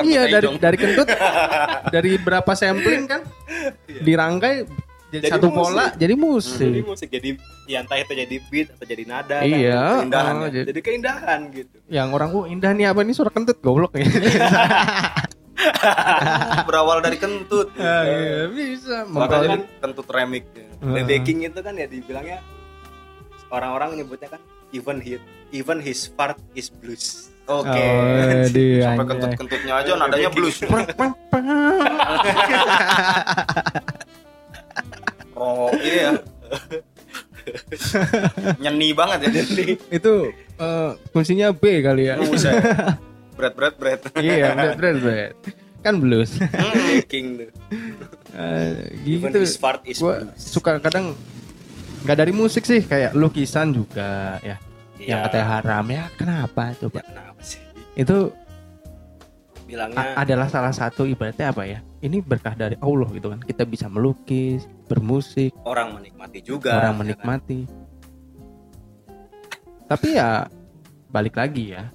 iya, 0.00 0.22
dari 0.28 0.46
dari 0.56 0.76
kentut 0.76 1.06
dari 1.94 2.10
berapa 2.16 2.52
sampling 2.52 3.04
kan 3.06 3.20
dirangkai 4.00 4.64
jadi, 5.12 5.20
Jadi 5.20 5.28
satu 5.28 5.46
musik. 5.52 5.60
pola 5.60 5.84
jadi 5.92 6.00
Jadi 6.00 6.14
musik. 6.16 6.82
musik 6.88 7.08
jadi 7.12 7.30
ya 7.68 7.84
entah 7.84 8.00
itu 8.00 8.12
jadi 8.16 8.36
beat 8.48 8.68
atau 8.72 8.86
jadi 8.88 9.02
nada 9.04 9.36
kan. 9.38 9.44
Iya, 9.44 9.80
keindahan 10.00 10.34
oh, 10.34 10.40
ya. 10.40 10.50
jadi- 10.50 10.66
Jadi 10.72 10.80
keindahan 10.80 11.40
gitu. 11.52 11.76
yang 11.92 12.08
orang 12.10 12.28
oh 12.32 12.44
indah 12.48 12.72
nih 12.72 12.88
apa 12.88 13.04
nih 13.04 13.12
suara 13.12 13.28
kentut 13.28 13.60
goblok 13.60 13.92
ya. 13.92 14.08
berawal 16.66 16.98
dari 16.98 17.16
kentut 17.16 17.68
Ah, 17.74 18.02
iya, 18.02 18.46
bisa. 18.46 19.04
makanya 19.04 19.58
Membawa- 19.58 19.80
kentut 19.80 20.08
remix 20.08 20.44
ya. 20.50 20.66
The 20.82 21.02
Baking 21.04 21.44
itu 21.44 21.60
kan 21.60 21.74
ya 21.74 21.86
dibilangnya 21.86 22.38
orang-orang 23.48 23.96
nyebutnya 23.96 24.28
kan 24.28 24.40
even 24.70 24.98
his 24.98 25.20
even 25.50 25.78
his 25.78 26.08
fart 26.08 26.40
is 26.52 26.68
blues. 26.68 27.28
oke 27.44 27.66
Oh, 27.66 28.46
dia, 28.48 28.86
sampai 28.86 29.02
anjay. 29.02 29.10
kentut 29.10 29.32
kentutnya 29.36 29.74
aja 29.76 29.92
nadanya 29.94 30.30
blues 30.30 30.56
oh 35.34 35.70
iya 35.76 36.22
nyeni 38.58 38.94
banget 38.94 39.18
ya 39.26 39.42
itu 39.90 40.14
eh, 40.56 40.90
fungsinya 41.10 41.50
B 41.50 41.82
kali 41.82 42.06
ya. 42.06 42.16
Bread, 43.32 43.54
bread, 43.54 43.74
bread. 43.76 44.00
iya, 44.18 44.52
bener 44.52 44.76
bener 44.76 44.94
bener. 44.98 45.30
Kan 45.80 45.98
blues. 45.98 46.38
Baking 46.88 47.26
tuh. 47.38 47.50
Eh, 48.32 49.02
Even 49.04 49.30
gitu. 49.30 49.42
his 49.42 49.56
fart 49.56 49.82
is 49.82 49.98
Gua 49.98 50.22
blues. 50.22 50.38
suka 50.38 50.78
kadang 50.78 51.16
nggak 52.02 52.18
dari 52.18 52.30
musik 52.30 52.62
sih 52.62 52.80
kayak 52.80 53.12
lukisan 53.12 53.72
juga 53.72 54.38
ya. 54.40 54.56
Yang 54.96 55.02
Iya. 55.02 55.26
katanya 55.26 55.46
haram 55.50 55.84
ya 55.88 56.04
kenapa 56.14 56.62
coba? 56.76 56.96
Ya, 56.96 57.04
kenapa 57.04 57.40
sih? 57.42 57.60
Itu 57.94 58.30
Bilangnya 59.64 60.14
adalah 60.14 60.46
salah 60.46 60.70
satu 60.70 61.02
ibaratnya 61.02 61.48
apa 61.48 61.64
ya? 61.64 61.80
Ini 61.98 62.20
berkah 62.20 62.52
dari 62.52 62.76
Allah 62.78 63.08
gitu 63.10 63.32
kan. 63.32 63.40
Kita 63.40 63.64
bisa 63.64 63.88
melukis, 63.88 64.68
bermusik, 64.84 65.50
orang 65.64 65.96
menikmati 65.96 66.38
juga. 66.38 66.76
orang 66.76 66.84
ya 66.84 66.92
kan? 66.92 67.00
menikmati. 67.00 67.60
Tapi 69.88 70.08
ya 70.12 70.46
balik 71.08 71.34
lagi 71.34 71.72
ya. 71.72 71.88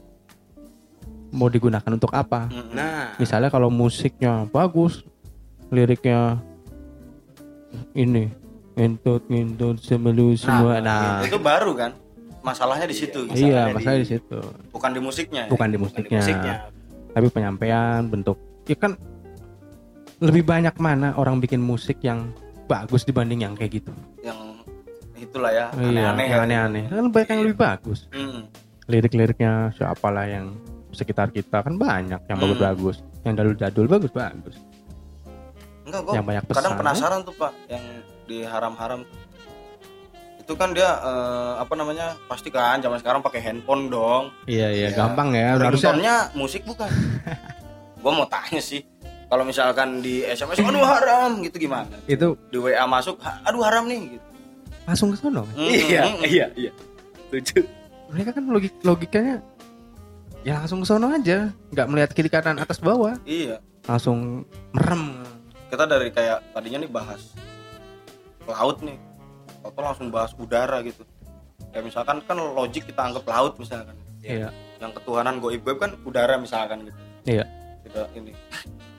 Mau 1.38 1.48
digunakan 1.48 1.86
untuk 1.88 2.10
apa? 2.12 2.50
Nah, 2.74 3.14
Misalnya 3.16 3.54
kalau 3.54 3.70
musiknya 3.70 4.50
bagus, 4.50 5.06
liriknya 5.70 6.42
ini 7.94 8.26
ngintut 8.74 9.30
ngintut 9.30 9.78
semelu 9.78 10.34
semua. 10.34 10.82
Nah, 10.82 11.22
itu 11.22 11.38
baru 11.38 11.78
kan? 11.78 11.92
Masalahnya 12.42 12.90
di 12.90 12.96
situ. 12.96 13.28
Iya, 13.28 13.38
iya 13.38 13.62
masalahnya 13.70 13.76
masalah 13.76 13.94
di- 13.94 14.02
di 14.02 14.10
situ. 14.10 14.40
Bukan 14.74 14.90
di 14.90 15.02
musiknya. 15.02 15.44
ya? 15.46 15.52
Bukan 15.52 15.68
di 15.68 15.78
bukan 15.78 15.94
di 15.94 16.00
musiknya, 16.02 16.20
musiknya. 16.22 16.56
tapi 17.14 17.28
penyampaian 17.30 18.02
bentuk. 18.08 18.38
Ya 18.66 18.78
kan 18.78 18.92
lebih 20.18 20.42
banyak 20.42 20.74
mana 20.82 21.14
orang 21.14 21.38
bikin 21.38 21.62
musik 21.62 22.02
yang 22.02 22.34
bagus 22.66 23.06
dibanding 23.06 23.46
yang 23.46 23.54
kayak 23.54 23.78
gitu. 23.78 23.94
Yang 24.26 24.40
itulah 25.18 25.52
ya, 25.54 25.66
iya, 25.78 26.14
aneh-aneh. 26.14 26.26
yang 26.26 26.40
kan. 26.42 26.46
aneh-aneh. 26.50 26.84
Kan 26.90 27.06
banyak 27.14 27.30
yang 27.30 27.42
lebih 27.46 27.58
bagus. 27.58 28.00
Mm. 28.10 28.42
Lirik-liriknya 28.88 29.76
siapalah 29.76 30.26
yang 30.26 30.56
sekitar 30.98 31.30
kita 31.30 31.62
kan 31.62 31.78
banyak 31.78 32.18
yang 32.20 32.36
Hmm. 32.36 32.44
bagus-bagus. 32.44 32.98
Yang 33.22 33.34
dadul-dadul 33.38 33.86
bagus-bagus. 33.88 34.56
Enggak, 35.84 36.02
gua 36.02 36.14
Yang 36.14 36.26
banyak 36.26 36.44
pesan. 36.44 36.58
kadang 36.58 36.74
penasaran 36.76 37.20
tuh 37.22 37.36
pak, 37.36 37.54
yang 37.68 37.84
di 38.26 38.38
haram-haram 38.42 39.00
itu 40.38 40.54
kan 40.54 40.72
dia 40.72 40.88
eh, 40.98 41.54
apa 41.58 41.74
namanya 41.74 42.16
pasti 42.26 42.48
kan 42.48 42.80
zaman 42.80 42.98
sekarang 42.98 43.20
pakai 43.20 43.40
handphone 43.42 43.88
dong 43.88 44.32
Iya 44.46 44.68
iya 44.70 44.88
Iya. 44.88 44.96
gampang 44.98 45.32
ya. 45.32 45.56
Harusnya 45.56 46.32
musik 46.34 46.64
bukan 46.64 46.88
gua 48.02 48.12
mau 48.14 48.26
tanya 48.26 48.58
sih 48.58 48.80
kalau 49.28 49.44
misalkan 49.44 50.00
di 50.00 50.24
SMS 50.24 50.56
aduh 50.58 50.80
haram 50.82 51.40
gitu 51.42 51.60
gimana 51.62 51.92
itu 52.06 52.40
di 52.48 52.58
WA 52.58 52.80
masuk 52.86 53.20
"Ha- 53.20 53.44
aduh 53.44 53.60
haram 53.60 53.84
nih 53.86 54.16
gitu 54.16 54.26
langsung 54.84 55.12
ke 55.12 55.20
sono. 55.20 55.44
Mm, 55.52 55.68
Iya, 55.68 56.02
mm, 56.06 56.18
iya, 56.26 56.46
iya. 56.56 56.72
Lucu. 57.28 57.60
Mereka 58.08 58.32
kan 58.32 58.44
logik 58.48 58.72
logikanya 58.82 59.44
ya 60.48 60.64
langsung 60.64 60.80
ke 60.80 60.88
sono 60.88 61.12
aja, 61.12 61.52
nggak 61.76 61.88
melihat 61.92 62.12
kiri 62.16 62.32
kanan 62.32 62.56
atas 62.56 62.80
bawah, 62.80 63.20
iya. 63.28 63.60
Langsung 63.84 64.48
merem. 64.72 65.28
kita 65.68 65.84
dari 65.84 66.08
kayak 66.16 66.56
tadinya 66.56 66.80
nih 66.80 66.92
bahas 66.92 67.36
laut 68.48 68.80
nih. 68.80 68.96
Atau 69.60 69.84
langsung 69.84 70.08
bahas 70.08 70.32
udara 70.40 70.80
gitu. 70.80 71.04
Kayak 71.76 71.92
misalkan 71.92 72.24
kan 72.24 72.40
logik 72.40 72.88
kita 72.88 73.04
anggap 73.04 73.28
laut 73.28 73.60
misalkan. 73.60 73.96
Iya. 74.24 74.52
yang 74.78 74.94
ketuhanan 74.94 75.42
goib 75.42 75.66
goib 75.66 75.80
kan 75.82 75.92
udara 76.08 76.40
misalkan 76.40 76.88
gitu. 76.88 77.00
Iya. 77.28 77.44
tidak 77.84 78.08
ini. 78.16 78.32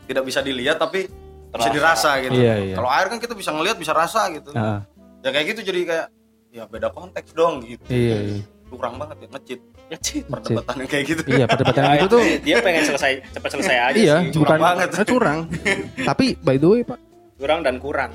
Tidak 0.04 0.24
bisa 0.24 0.40
dilihat 0.44 0.76
tapi 0.76 1.08
bisa 1.48 1.68
Terasa. 1.68 1.72
dirasa 1.72 2.10
gitu. 2.24 2.36
Iya, 2.36 2.54
iya. 2.68 2.74
kalau 2.76 2.90
air 2.92 3.06
kan 3.08 3.18
kita 3.20 3.32
bisa 3.32 3.50
ngelihat 3.56 3.76
bisa 3.80 3.92
rasa 3.96 4.28
gitu. 4.32 4.52
Ah, 4.52 4.84
ya 5.24 5.28
kayak 5.32 5.56
gitu 5.56 5.72
jadi 5.72 5.80
kayak 5.84 6.06
ya 6.52 6.64
beda 6.68 6.92
konteks 6.92 7.32
dong 7.32 7.64
gitu. 7.64 7.84
Iya, 7.88 8.16
iya. 8.36 8.42
kurang 8.68 9.00
banget 9.00 9.24
ya 9.24 9.28
ngecit 9.32 9.60
Perdebatan 9.88 10.74
yang 10.76 10.88
kayak 10.88 11.04
gitu 11.06 11.22
Iya, 11.26 11.44
perdebatan 11.44 11.80
Ya, 11.80 11.92
itu 11.98 12.06
tuh 12.08 12.22
dia 12.46 12.56
pengen 12.60 12.82
selesai 12.84 13.12
cepat 13.30 13.50
selesai 13.50 13.76
aja 13.82 13.96
iya, 13.96 14.16
sih. 14.20 14.32
curang 14.32 14.58
bukan 14.58 14.58
banget. 14.60 14.88
curang. 15.04 15.38
Tapi 16.08 16.26
by 16.38 16.56
the 16.56 16.68
way, 16.68 16.82
Pak, 16.82 17.00
Kurang 17.36 17.60
dan 17.62 17.78
kurang. 17.78 18.10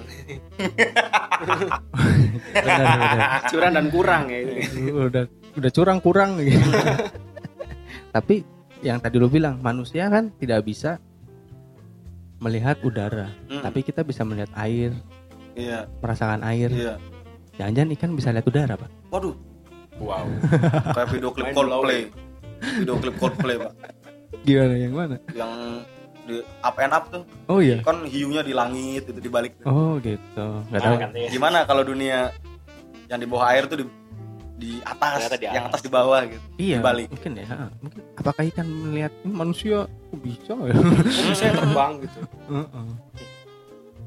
benar 2.53 2.85
benar. 2.99 3.17
Curang 3.47 3.71
dan 3.73 3.85
kurang 3.87 4.23
ya 4.27 4.39
udah 4.91 5.23
udah 5.53 5.71
curang 5.71 5.99
kurang 5.99 6.29
gitu. 6.39 6.59
Tapi 8.11 8.35
yang 8.79 8.99
tadi 8.99 9.15
lu 9.15 9.27
bilang 9.27 9.57
manusia 9.59 10.05
kan 10.07 10.29
tidak 10.35 10.61
bisa 10.61 10.99
melihat 12.37 12.75
udara, 12.81 13.31
Mm, 13.47 13.63
tapi 13.63 13.79
kita 13.81 14.03
bisa 14.03 14.21
melihat 14.21 14.51
air, 14.53 14.91
iya 15.55 15.87
merasakan 15.97 16.43
air. 16.43 16.67
iya 16.69 16.93
Jangan-jangan 17.53 17.89
ikan 17.95 18.11
bisa 18.11 18.29
lihat 18.29 18.43
udara, 18.43 18.75
Pak. 18.75 18.89
waduh 19.07 19.31
Wow. 19.97 20.25
kayak 20.95 21.07
video 21.09 21.29
klip 21.29 21.53
Coldplay 21.53 22.09
video 22.75 22.95
klip 22.97 23.15
Coldplay 23.17 23.55
pak 23.57 23.73
Gimana 24.41 24.73
yang 24.75 24.93
mana? 24.93 25.15
yang 25.31 25.51
di 26.23 26.39
up 26.59 26.75
and 26.77 26.91
up 26.91 27.05
tuh 27.07 27.23
Oh 27.45 27.59
iya. 27.59 27.79
kan 27.79 28.03
hiunya 28.03 28.41
di 28.41 28.51
langit 28.51 29.05
itu 29.05 29.15
di 29.15 29.27
balik 29.27 29.59
Oh 29.63 29.99
gitu. 29.99 30.47
Nggak 30.67 30.81
tahu. 30.81 30.95
Nah, 30.95 31.09
ya. 31.13 31.29
gimana 31.29 31.57
kalau 31.63 31.83
dunia 31.83 32.31
yang 33.05 33.19
di 33.19 33.27
bawah 33.27 33.47
air 33.49 33.67
tuh 33.67 33.77
di 33.77 33.85
di 34.53 34.71
atas, 34.79 35.27
Ternyata 35.27 35.35
di 35.35 35.45
yang 35.49 35.65
atas. 35.67 35.81
di 35.81 35.89
bawah 35.89 36.21
gitu 36.23 36.45
Iya. 36.57 36.77
dibalik. 36.79 37.07
Mungkin 37.09 37.31
ya. 37.35 37.45
Mungkin 37.77 37.99
apakah 38.15 38.43
ikan 38.47 38.67
melihat 38.67 39.11
"Ini 39.21 39.33
manusia 39.33 39.77
kok 39.85 40.19
bisa 40.19 40.53
ya? 40.55 40.73
Kok 40.73 41.25
bisa 41.27 41.43
terbang 41.51 41.91
gitu. 41.99 42.19
Heeh. 42.49 42.87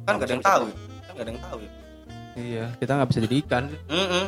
kan 0.03 0.12
gak 0.14 0.25
ada 0.25 0.33
yang 0.33 0.44
tahu 0.44 0.64
kan 1.03 1.12
gak 1.12 1.25
ada 1.25 1.31
yang 1.31 1.42
tahu 1.42 1.59
ya 1.61 1.70
Iya. 2.37 2.64
Kita 2.77 2.92
nggak 2.94 3.09
bisa 3.11 3.20
jadi 3.22 3.37
ikan. 3.42 3.64
Mm-mm. 3.88 4.25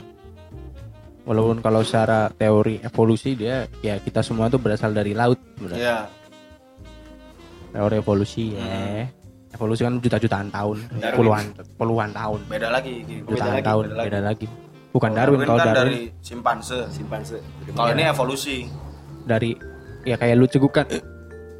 Walaupun 1.29 1.61
kalau 1.61 1.85
secara 1.85 2.33
teori 2.33 2.81
evolusi 2.81 3.37
dia 3.37 3.69
ya 3.85 4.01
kita 4.01 4.25
semua 4.25 4.49
tuh 4.49 4.57
berasal 4.57 4.97
dari 4.97 5.12
laut. 5.12 5.37
sebenarnya. 5.61 5.77
Iya. 5.77 5.99
Teori 7.77 7.97
evolusi 8.01 8.57
ya. 8.57 9.05
Evolusi 9.53 9.81
kan 9.85 10.01
juta-jutaan 10.01 10.49
tahun, 10.53 10.77
Darwin. 11.01 11.17
puluhan 11.17 11.45
puluhan 11.81 12.11
tahun, 12.12 12.41
beda 12.53 12.69
lagi 12.69 13.01
gitu. 13.09 13.33
jutaan 13.33 13.61
lagi, 13.61 13.64
tahun, 13.64 13.85
beda 13.85 13.97
lagi. 13.97 14.07
beda 14.09 14.21
lagi. 14.21 14.47
Bukan 14.88 15.11
Darwin, 15.12 15.41
kalau 15.45 15.59
kan 15.61 15.69
Darwin 15.73 15.77
dari 15.77 16.01
simpanse 16.25 16.79
Simpanse. 16.93 17.38
kalau 17.73 17.93
ini 17.93 18.05
evolusi 18.09 18.57
dari 19.29 19.53
ya 20.09 20.17
kayak 20.17 20.37
lu 20.41 20.49
cegukan 20.49 20.85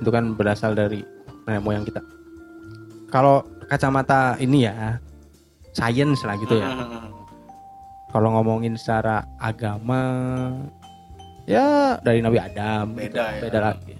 itu 0.01 0.11
kan 0.13 0.33
berasal 0.33 0.73
dari 0.73 1.05
nenek 1.45 1.61
moyang 1.61 1.85
kita 1.85 2.01
kalau 3.13 3.45
kacamata 3.69 4.37
ini 4.41 4.65
ya 4.65 4.97
science 5.77 6.25
lah 6.25 6.37
gitu 6.41 6.57
ya 6.57 6.69
Mm-mm. 6.73 7.08
Kalau 8.09 8.29
ngomongin 8.37 8.75
secara 8.75 9.25
agama 9.37 10.01
ya 11.45 11.97
dari 12.01 12.25
Nabi 12.25 12.39
Adam 12.41 12.97
gitu. 12.97 13.17
Beda 13.17 13.25
ya. 13.37 13.41
beda 13.41 13.59
lagi. 13.61 13.95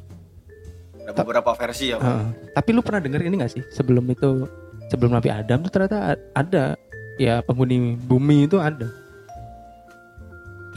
Ada 1.09 1.25
beberapa 1.25 1.51
versi 1.57 1.93
ya. 1.93 1.97
Heeh. 1.97 2.53
tapi 2.53 2.69
lu 2.77 2.85
pernah 2.85 3.01
denger 3.01 3.25
ini 3.25 3.41
gak 3.41 3.53
sih? 3.53 3.63
Sebelum 3.73 4.05
itu 4.13 4.45
sebelum 4.93 5.17
Nabi 5.17 5.33
Adam 5.33 5.65
tuh 5.65 5.73
ternyata 5.73 6.17
ada. 6.37 6.77
Ya 7.19 7.43
penghuni 7.43 7.99
bumi 7.99 8.47
itu 8.47 8.63
ada. 8.63 8.87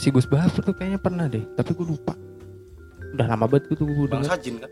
Si 0.02 0.10
Gus 0.10 0.26
Bafur 0.26 0.66
tuh 0.66 0.74
kayaknya 0.74 0.98
pernah 0.98 1.30
deh 1.30 1.44
tapi 1.54 1.78
gue 1.78 1.86
lupa. 1.86 2.18
Udah 3.14 3.28
lama 3.28 3.46
banget 3.46 3.70
gue 3.70 3.76
tuh 3.78 3.86
gue 3.86 4.08
denger 4.10 4.26
bangsa 4.26 4.40
jin 4.40 4.56
kan? 4.58 4.72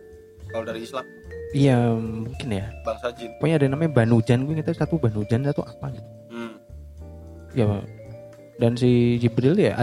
Kalau 0.49 0.65
dari 0.65 0.81
Islam. 0.81 1.05
Iya 1.53 1.77
mungkin 1.99 2.47
ya. 2.49 2.67
Bangsa 2.81 3.13
jin 3.13 3.29
pokoknya 3.37 3.55
ada 3.61 3.67
namanya 3.69 3.91
Banujan 4.01 4.49
gue 4.49 4.65
tahu 4.65 4.75
satu 4.75 4.95
Banujan 4.97 5.45
satu 5.45 5.61
apa 5.61 5.93
gitu. 5.93 6.09
Hmm. 6.33 6.53
ya 7.57 7.65
dan 8.59 8.75
si 8.75 9.15
Jibril 9.17 9.55
ya 9.55 9.73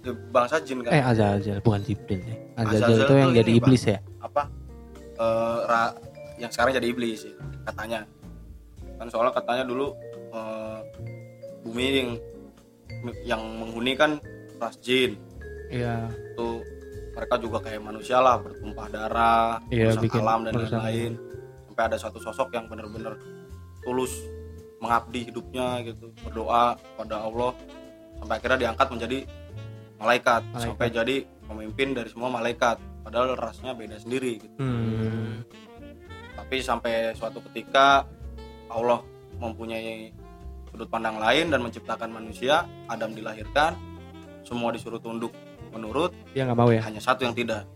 Dia 0.00 0.12
bangsa 0.32 0.56
jin 0.64 0.80
kan? 0.82 0.90
Eh 0.90 1.02
Azazel 1.04 1.60
bukan 1.60 1.80
Jibril 1.84 2.20
ya. 2.24 2.36
Azazel, 2.58 2.84
Azazel 2.88 3.04
itu 3.04 3.14
yang 3.14 3.30
jadi 3.36 3.50
Bang. 3.52 3.60
iblis 3.62 3.82
ya? 3.84 3.98
Apa? 4.18 4.42
Eh, 5.20 5.58
ra- 5.68 5.96
yang 6.40 6.50
sekarang 6.50 6.72
jadi 6.74 6.88
iblis 6.90 7.28
katanya. 7.68 8.00
Kan 8.96 9.06
soalnya 9.12 9.32
katanya 9.36 9.64
dulu 9.68 9.92
eh, 10.32 10.78
bumi 11.62 11.86
yang 11.92 12.10
yang 13.28 13.42
menghuni 13.60 13.92
kan 13.94 14.16
ras 14.56 14.80
jin. 14.80 15.20
Iya. 15.68 16.08
Itu 16.34 16.64
mereka 17.12 17.36
juga 17.36 17.58
kayak 17.60 17.80
manusia 17.84 18.18
lah 18.24 18.40
bertumpah 18.40 18.86
darah 18.88 19.60
Iya, 19.68 20.00
bikin 20.00 20.24
alam 20.24 20.48
dan 20.48 20.56
lain-lain. 20.56 21.12
Sampai 21.68 21.84
ada 21.86 21.96
satu 22.00 22.18
sosok 22.18 22.56
yang 22.56 22.66
benar-benar 22.72 23.20
tulus 23.84 24.16
mengabdi 24.80 25.28
hidupnya 25.28 25.84
gitu 25.84 26.10
berdoa 26.24 26.74
pada 26.96 27.16
Allah 27.28 27.52
sampai 28.20 28.34
akhirnya 28.40 28.58
diangkat 28.68 28.88
menjadi 28.88 29.18
malaikat, 30.00 30.42
Malaikat. 30.48 30.60
sampai 30.64 30.86
jadi 30.88 31.16
pemimpin 31.44 31.88
dari 31.92 32.08
semua 32.08 32.32
malaikat 32.32 32.80
padahal 33.04 33.36
rasnya 33.36 33.76
beda 33.76 34.00
sendiri 34.00 34.40
gitu. 34.40 34.56
hmm. 34.60 35.44
tapi 36.40 36.56
sampai 36.64 37.12
suatu 37.12 37.44
ketika 37.52 38.08
Allah 38.72 39.04
mempunyai 39.36 40.12
sudut 40.72 40.88
pandang 40.88 41.20
lain 41.20 41.52
dan 41.52 41.60
menciptakan 41.60 42.08
manusia 42.12 42.64
Adam 42.88 43.12
dilahirkan 43.12 43.76
semua 44.46 44.72
disuruh 44.72 45.02
tunduk 45.02 45.34
menurut 45.74 46.16
dia 46.32 46.48
nggak 46.48 46.58
mau 46.58 46.70
ya 46.72 46.80
hanya 46.86 47.02
satu 47.02 47.28
yang 47.28 47.36
tidak 47.36 47.68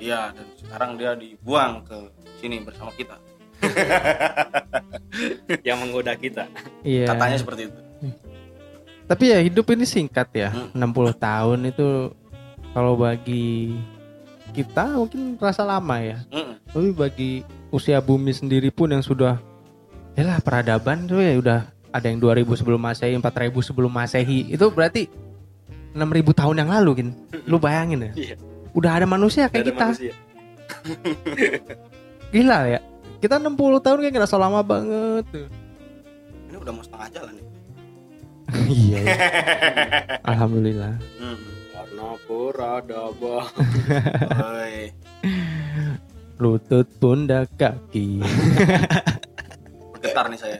iya 0.00 0.32
dan 0.32 0.46
sekarang 0.56 0.90
dia 0.96 1.12
dibuang 1.18 1.84
ke 1.84 1.98
sini 2.40 2.62
bersama 2.62 2.90
kita 2.96 3.18
yang 5.68 5.78
menggoda 5.80 6.12
kita. 6.18 6.44
Iya. 6.82 7.06
Katanya 7.10 7.36
seperti 7.38 7.70
itu. 7.70 7.78
Tapi 9.04 9.24
ya 9.30 9.38
hidup 9.44 9.66
ini 9.76 9.84
singkat 9.84 10.28
ya. 10.32 10.48
Hmm. 10.50 10.92
60 10.92 11.14
tahun 11.20 11.58
itu 11.68 11.88
kalau 12.72 12.96
bagi 12.96 13.76
kita 14.54 14.96
mungkin 14.96 15.36
terasa 15.36 15.66
lama 15.66 15.98
ya. 16.00 16.18
Mm-mm. 16.30 16.54
tapi 16.70 16.88
bagi 16.94 17.30
usia 17.70 17.98
bumi 17.98 18.30
sendiri 18.34 18.70
pun 18.70 18.90
yang 18.90 19.02
sudah 19.02 19.38
ya 20.14 20.22
lah 20.22 20.38
peradaban 20.42 21.10
tuh 21.10 21.22
ya 21.22 21.34
udah 21.38 21.60
ada 21.94 22.06
yang 22.06 22.18
2000 22.22 22.46
sebelum 22.58 22.80
masehi 22.82 23.14
4000 23.18 23.50
sebelum 23.62 23.92
masehi. 23.92 24.50
Itu 24.50 24.70
berarti 24.70 25.10
6000 25.94 26.34
tahun 26.34 26.56
yang 26.64 26.70
lalu 26.70 26.90
kan 26.98 27.08
lu 27.46 27.56
bayangin 27.60 28.10
ya. 28.10 28.12
Iya. 28.14 28.36
udah 28.74 28.90
ada 28.98 29.06
manusia 29.06 29.46
kayak 29.46 29.62
Ada 29.62 29.70
kita. 29.70 29.84
manusia. 29.86 30.14
gila 32.34 32.58
ya 32.66 32.80
kita 33.24 33.40
60 33.40 33.56
tahun 33.56 33.98
kayak 34.04 34.14
ngerasa 34.20 34.36
lama 34.36 34.60
banget. 34.60 35.24
Tuh 35.32 35.48
ini 36.52 36.56
udah 36.60 36.72
mau 36.76 36.84
setengah 36.84 37.08
jalan 37.08 37.32
nih. 37.40 37.46
Iya 38.64 38.98
ya. 39.00 39.16
alhamdulillah. 40.20 40.94
Mm. 41.16 41.40
karena 41.72 42.08
peradaban 42.28 43.48
lutut 46.42 46.86
pundak 47.00 47.48
kaki. 47.56 48.20
Bergetar 49.96 50.28
nih 50.28 50.38
saya. 50.38 50.58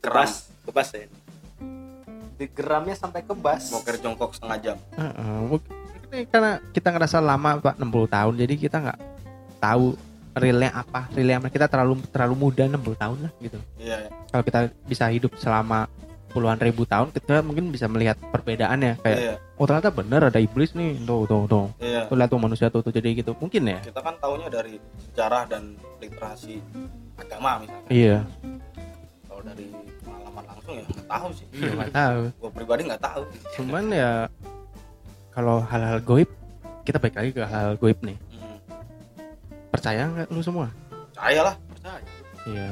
Keras. 0.00 0.48
Kebas 0.64 0.96
ya 0.96 1.04
digeramnya 2.42 2.98
sampai 2.98 3.22
kebas 3.22 3.70
mau 3.70 3.86
jongkok 3.86 4.34
setengah 4.34 4.58
jam. 4.58 4.76
Heeh, 4.98 5.38
mungkin 5.46 5.70
ini 6.10 6.26
karena 6.26 6.58
kita 6.74 6.90
ngerasa 6.90 7.22
lama 7.22 7.62
pak 7.62 7.78
60 7.78 8.10
tahun. 8.10 8.34
Jadi 8.34 8.54
kita 8.58 8.76
nggak 8.82 8.98
tahu 9.62 9.94
realnya 10.32 10.72
apa 10.72 11.12
realnya 11.12 11.52
kita 11.52 11.68
terlalu 11.68 12.00
terlalu 12.08 12.34
muda 12.48 12.64
60 12.64 13.02
tahun 13.02 13.18
lah 13.28 13.32
gitu. 13.40 13.58
Iya 13.76 13.96
iya. 14.06 14.10
kalau 14.32 14.42
kita 14.44 14.60
bisa 14.88 15.04
hidup 15.12 15.32
selama 15.36 15.88
puluhan 16.32 16.56
ribu 16.56 16.88
tahun 16.88 17.12
kita 17.12 17.44
mungkin 17.44 17.68
bisa 17.68 17.86
melihat 17.86 18.16
perbedaannya. 18.32 19.04
Kayak 19.04 19.18
iya. 19.20 19.34
Oh 19.60 19.68
ternyata 19.68 19.92
bener 19.92 20.32
ada 20.32 20.40
iblis 20.40 20.72
nih 20.72 20.96
tuh 21.04 21.28
tuh 21.28 21.44
tuh. 21.44 21.66
Iya. 21.78 22.08
Tuh 22.08 22.16
lihat 22.16 22.30
tuh 22.32 22.40
manusia 22.40 22.66
tuh, 22.72 22.80
tuh 22.80 22.90
jadi 22.90 23.12
gitu. 23.12 23.36
Mungkin 23.36 23.62
ya. 23.68 23.78
Kita 23.84 24.00
kan 24.00 24.16
taunya 24.18 24.48
dari 24.48 24.80
sejarah 25.12 25.44
dan 25.46 25.76
literasi 26.00 26.58
agama 27.20 27.60
misalnya 27.62 27.90
iya. 27.92 28.18
Kalau 29.28 29.42
dari 29.44 29.68
pengalaman 30.00 30.44
langsung 30.48 30.72
ya 30.80 30.84
nggak 30.88 31.06
tahu 31.06 31.28
sih. 31.36 31.46
Iya, 31.52 31.70
nggak 31.76 31.92
tahu. 31.92 32.22
Gue 32.40 32.50
pribadi 32.56 32.82
nggak 32.88 33.04
tahu. 33.04 33.22
Cuman 33.60 33.84
ya 33.92 34.12
kalau 35.36 35.60
hal-hal 35.68 36.00
goib 36.00 36.28
kita 36.82 36.98
balik 36.98 37.16
lagi 37.20 37.30
ke 37.36 37.44
hal 37.44 37.76
goib 37.76 38.00
nih. 38.00 38.16
Percaya 39.72 40.02
nggak 40.06 40.28
lu 40.28 40.40
semua? 40.40 40.68
Percaya 41.10 41.40
lah 41.42 41.54
percaya. 41.68 42.04
Iya. 42.44 42.68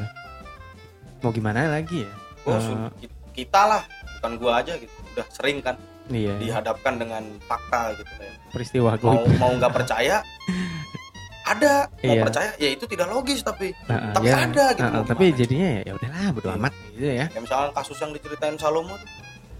Mau 1.20 1.30
gimana 1.30 1.66
lagi 1.66 2.04
ya? 2.04 2.12
Oh, 2.42 2.56
ki- 2.96 3.12
kita 3.34 3.60
lah 3.66 3.82
bukan 4.18 4.32
gua 4.36 4.52
aja 4.60 4.76
gitu. 4.76 4.92
Udah 5.10 5.26
sering 5.30 5.60
kan 5.60 5.76
iya. 6.08 6.36
dihadapkan 6.36 6.96
dengan 6.96 7.24
fakta 7.42 7.92
gitu 7.94 8.10
kayak 8.14 8.36
peristiwa 8.50 8.90
mau 8.98 9.16
goib 9.18 9.36
mau 9.36 9.50
nggak 9.52 9.72
percaya? 9.74 10.20
Ada. 11.40 11.88
Mau 12.04 12.14
Iya. 12.14 12.22
percaya? 12.22 12.50
Ya 12.56 12.68
itu 12.70 12.84
tidak 12.86 13.08
logis 13.08 13.40
tapi 13.40 13.74
Nah, 13.84 14.14
tapi 14.14 14.28
ya. 14.28 14.44
ada 14.44 14.64
gitu, 14.70 14.86
Nah, 14.86 14.92
mau 14.94 15.04
tapi 15.04 15.24
jadinya 15.34 15.68
ya 15.72 15.82
ya 15.82 15.92
udahlah 15.94 16.28
bodo 16.30 16.46
Iya. 16.46 16.56
amat 16.56 16.72
gitu 16.90 17.06
ya. 17.06 17.26
Ya 17.26 17.40
misalnya 17.40 17.70
kasus 17.74 17.98
yang 17.98 18.12
diceritain 18.12 18.54
Salomo 18.54 18.94
tuh 18.94 19.08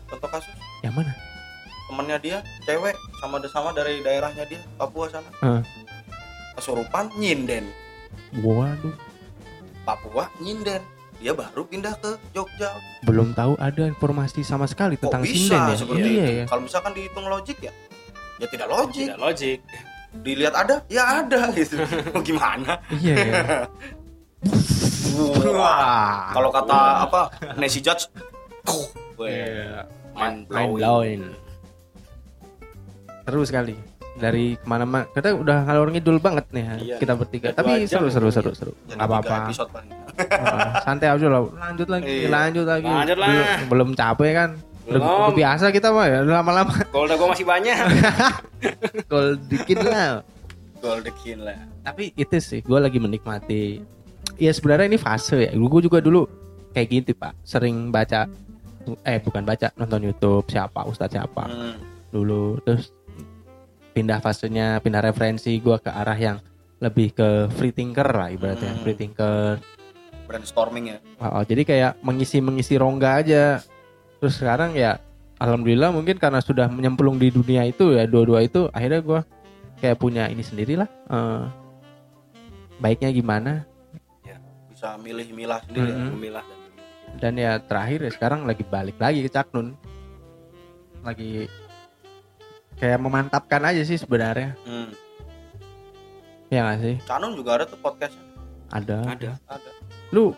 contoh 0.07 0.29
kasus. 0.31 0.55
Yang 0.81 0.94
mana? 0.96 1.12
Temennya 1.90 2.18
dia 2.22 2.38
cewek 2.62 2.94
sama 3.18 3.37
sama 3.44 3.70
dari 3.74 3.98
daerahnya 4.00 4.46
dia 4.46 4.62
Papua 4.79 5.11
sana. 5.11 5.26
Heeh. 5.42 5.61
Kesurupan 6.61 7.09
nyinden. 7.16 7.64
Waduh 8.37 8.92
Papua 9.83 10.29
nyinden. 10.38 10.85
Dia 11.16 11.33
baru 11.33 11.64
pindah 11.64 11.92
ke 11.96 12.16
Jogja. 12.33 12.73
Belum 13.05 13.33
tahu 13.33 13.53
ada 13.57 13.85
informasi 13.85 14.40
sama 14.40 14.64
sekali 14.64 14.96
kok 14.96 15.09
tentang 15.09 15.20
bisa 15.20 15.37
sinden 15.37 15.68
ya? 15.68 15.77
seperti 15.77 16.01
iya 16.07 16.25
itu? 16.25 16.33
ya 16.33 16.44
kalau 16.46 16.62
misalkan 16.64 16.92
dihitung 16.92 17.27
logik 17.27 17.59
ya 17.61 17.73
ya 18.37 18.46
tidak 18.46 18.68
logik. 18.68 19.07
Tidak 19.09 19.20
logik. 19.20 19.59
Dilihat 20.11 20.55
ada 20.55 20.77
ya 20.88 21.20
ada 21.20 21.40
gitu. 21.57 21.77
Mau 22.12 22.20
gimana? 22.20 22.77
Iya 22.90 23.14
ya 23.16 23.42
Wah. 25.53 26.33
kalau 26.33 26.49
kata 26.49 26.79
apa 27.05 27.20
Nancy 27.57 27.81
Judge 27.81 28.09
Iya. 29.20 29.85
mind 30.16 30.49
Mind 30.49 30.73
blowing. 30.73 30.81
blowing. 30.81 31.23
Seru 33.20 33.44
Dari 34.20 34.54
ke 34.54 34.64
mana-mana. 34.64 35.09
Kita 35.09 35.33
udah 35.33 35.64
ngalor 35.64 35.88
ngidul 35.90 36.16
banget 36.18 36.44
nih 36.50 36.64
Iya. 36.78 36.96
kita 36.96 37.12
bertiga. 37.14 37.46
Udah 37.48 37.56
Tapi 37.56 37.72
seru 37.85 38.06
seru 38.06 38.28
ini. 38.28 38.37
seru 38.37 38.50
seru. 38.52 38.72
Jadi 38.76 38.85
Gak 38.87 38.94
tiga 38.94 39.04
apa-apa. 39.06 39.37
episode 39.44 39.70
paling 39.70 39.90
Heeh, 40.11 40.68
Santai 40.85 41.09
aja 41.09 41.26
lah. 41.26 41.40
Lanjut 41.48 41.88
lagi, 41.88 42.12
Iya. 42.12 42.28
lanjut 42.28 42.66
lagi. 42.66 42.85
Lanjut 42.87 43.16
lah. 43.16 43.28
Belum, 43.30 43.48
belum 43.66 43.88
capek 43.94 44.30
kan? 44.30 44.50
Udah, 44.83 44.92
Belum. 44.92 45.06
udah 45.22 45.33
biasa 45.33 45.64
kita 45.70 45.88
mah 45.88 46.04
ya 46.04 46.18
udah 46.20 46.35
lama-lama 46.37 46.74
Golda 46.90 47.14
gue 47.14 47.28
masih 47.28 47.46
banyak 47.46 47.76
gol 49.06 49.38
dikit 49.46 49.78
lah. 49.80 50.24
Goldekin 50.76 51.38
lah 51.40 51.61
Tapi 51.80 52.11
itu 52.14 52.37
sih 52.37 52.61
gue 52.61 52.74
lagi 52.74 52.96
menikmati. 52.96 53.85
Ya 54.35 54.50
sebenarnya 54.50 54.87
ini 54.87 54.98
fase 54.98 55.37
ya. 55.38 55.50
Gue 55.52 55.80
juga 55.80 56.00
dulu 56.00 56.24
kayak 56.72 56.88
gitu 56.90 57.11
pak. 57.14 57.37
Sering 57.42 57.88
baca 57.88 58.24
eh 59.04 59.20
bukan 59.20 59.44
baca 59.44 59.68
nonton 59.76 60.02
YouTube 60.02 60.48
siapa 60.48 60.83
Ustadz 60.83 61.12
siapa 61.12 61.44
Hmm. 61.46 61.76
dulu 62.11 62.59
terus 62.61 62.90
pindah 64.00 64.18
fasenya 64.18 64.80
pindah 64.80 65.04
referensi 65.04 65.52
gua 65.60 65.76
ke 65.76 65.92
arah 65.92 66.16
yang 66.16 66.40
lebih 66.80 67.12
ke 67.12 67.28
free 67.52 67.70
thinker 67.70 68.08
lah 68.08 68.32
ibaratnya 68.32 68.72
Hmm. 68.72 68.80
free 68.80 68.96
thinker 68.96 69.60
brainstorming 70.24 70.96
ya 70.96 70.98
Oh, 71.20 71.44
jadi 71.44 71.62
kayak 71.62 71.92
mengisi 72.00 72.40
mengisi 72.40 72.80
rongga 72.80 73.20
aja 73.20 73.60
terus 74.16 74.40
sekarang 74.40 74.72
ya 74.72 74.96
alhamdulillah 75.36 75.92
mungkin 75.92 76.16
karena 76.16 76.40
sudah 76.40 76.72
menyemplung 76.72 77.20
di 77.20 77.28
dunia 77.28 77.68
itu 77.68 77.92
ya 77.92 78.08
dua-dua 78.08 78.40
itu 78.40 78.72
akhirnya 78.72 79.00
gua 79.00 79.20
kayak 79.76 80.00
punya 80.00 80.24
ini 80.26 80.40
sendiri 80.40 80.80
lah 80.80 80.88
eh, 80.88 81.44
baiknya 82.78 83.12
gimana 83.12 83.68
bisa 84.70 84.96
milih 84.96 85.28
milah 85.36 85.60
sendiri 85.60 85.92
ya. 85.92 85.96
Mm-mm. 85.98 86.12
memilah 86.16 86.44
dan 86.48 86.60
dan 87.20 87.32
ya 87.36 87.52
terakhir 87.60 87.98
ya 88.00 88.10
sekarang 88.10 88.48
lagi 88.48 88.64
balik 88.64 88.96
lagi 88.96 89.20
ke 89.20 89.28
Caknun 89.28 89.76
lagi 91.00 91.44
kayak 92.81 92.99
memantapkan 92.99 93.61
aja 93.62 93.85
sih 93.85 94.01
sebenarnya. 94.01 94.57
Hmm. 94.64 94.90
ya 96.51 96.66
nggak 96.66 96.79
sih? 96.83 96.97
Canon 97.07 97.38
juga 97.38 97.62
ada 97.62 97.64
tuh 97.69 97.79
podcastnya 97.79 98.31
ada. 98.71 99.03
Ada. 99.07 99.31
Ada. 99.47 99.71
Lu 100.11 100.35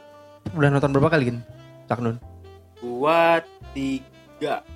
udah 0.57 0.69
nonton 0.69 0.91
berapa 0.93 1.09
kali 1.13 1.33
kan 1.33 1.39
Caknun 1.87 2.17
gua 2.83 3.39
tiga. 3.73 4.67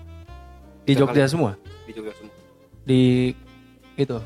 Di 0.86 0.94
Tiga 0.94 1.02
Jogja 1.02 1.26
semua? 1.26 1.58
Di 1.82 1.90
Jogja 1.90 2.14
semua. 2.14 2.34
Di 2.86 3.34
itu 3.98 4.18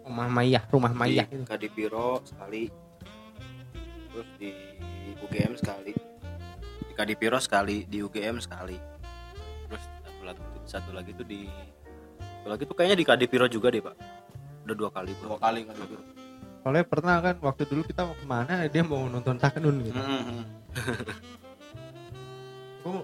rumah 0.00 0.28
Maya 0.32 0.64
rumah 0.72 0.92
Maya 0.96 1.28
di 1.28 1.36
itu 1.36 1.44
Kadipiro 1.44 2.24
sekali. 2.24 2.72
Terus 4.08 4.28
di 4.40 4.50
UGM 5.20 5.52
sekali. 5.60 5.92
Di 6.88 6.92
Kadipiro 6.96 7.36
sekali 7.36 7.84
di 7.84 8.00
UGM 8.00 8.40
sekali. 8.40 8.80
Terus 9.68 9.84
satu 9.84 10.22
lagi 10.24 10.42
satu 10.64 10.90
lagi 10.96 11.10
tuh 11.12 11.26
di 11.28 11.44
lagi 12.44 12.62
tuh 12.68 12.76
kayaknya 12.76 12.96
di 13.00 13.06
Kadipiro 13.06 13.46
juga 13.48 13.72
deh 13.72 13.80
pak. 13.80 13.94
Udah 14.64 14.76
dua 14.76 14.90
kali 14.92 15.12
dua 15.20 15.36
kali 15.40 15.60
kan 15.68 15.76
soalnya 16.64 16.84
pernah 16.88 17.20
kan 17.20 17.36
waktu 17.44 17.68
dulu 17.68 17.84
kita 17.84 18.08
mau 18.08 18.16
ke 18.16 18.24
mana 18.24 18.64
dia 18.72 18.80
mau 18.80 19.04
nonton 19.04 19.36
Sakenun 19.36 19.84
gitu. 19.84 20.00
Mm-mm. 20.00 20.40
Gua 22.80 23.00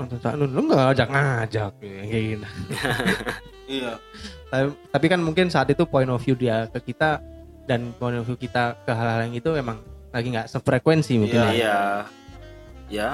nonton 0.00 0.18
Sakenun 0.20 0.48
lu 0.48 0.60
nggak 0.64 0.80
ngajak 0.80 1.08
ngajak 1.12 1.72
kayak 1.80 2.22
gitu 2.24 2.46
iya. 3.76 3.92
Tapi, 4.48 4.66
tapi 4.88 5.06
kan 5.12 5.20
mungkin 5.20 5.52
saat 5.52 5.68
itu 5.68 5.84
point 5.84 6.08
of 6.08 6.20
view 6.24 6.32
dia 6.32 6.64
ke 6.72 6.92
kita 6.92 7.20
dan 7.68 7.92
point 8.00 8.16
of 8.16 8.24
view 8.24 8.40
kita 8.40 8.80
ke 8.88 8.92
hal-hal 8.96 9.28
yang 9.28 9.36
itu 9.36 9.52
emang 9.52 9.84
lagi 10.08 10.32
nggak 10.32 10.48
sefrekuensi 10.48 11.20
mungkin 11.20 11.40
Iya, 11.40 11.52
ya. 11.52 11.52
iya. 11.52 11.78
Ya 12.88 13.10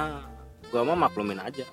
gua 0.71 0.87
mah 0.87 1.11
maklumin 1.11 1.43
aja 1.43 1.67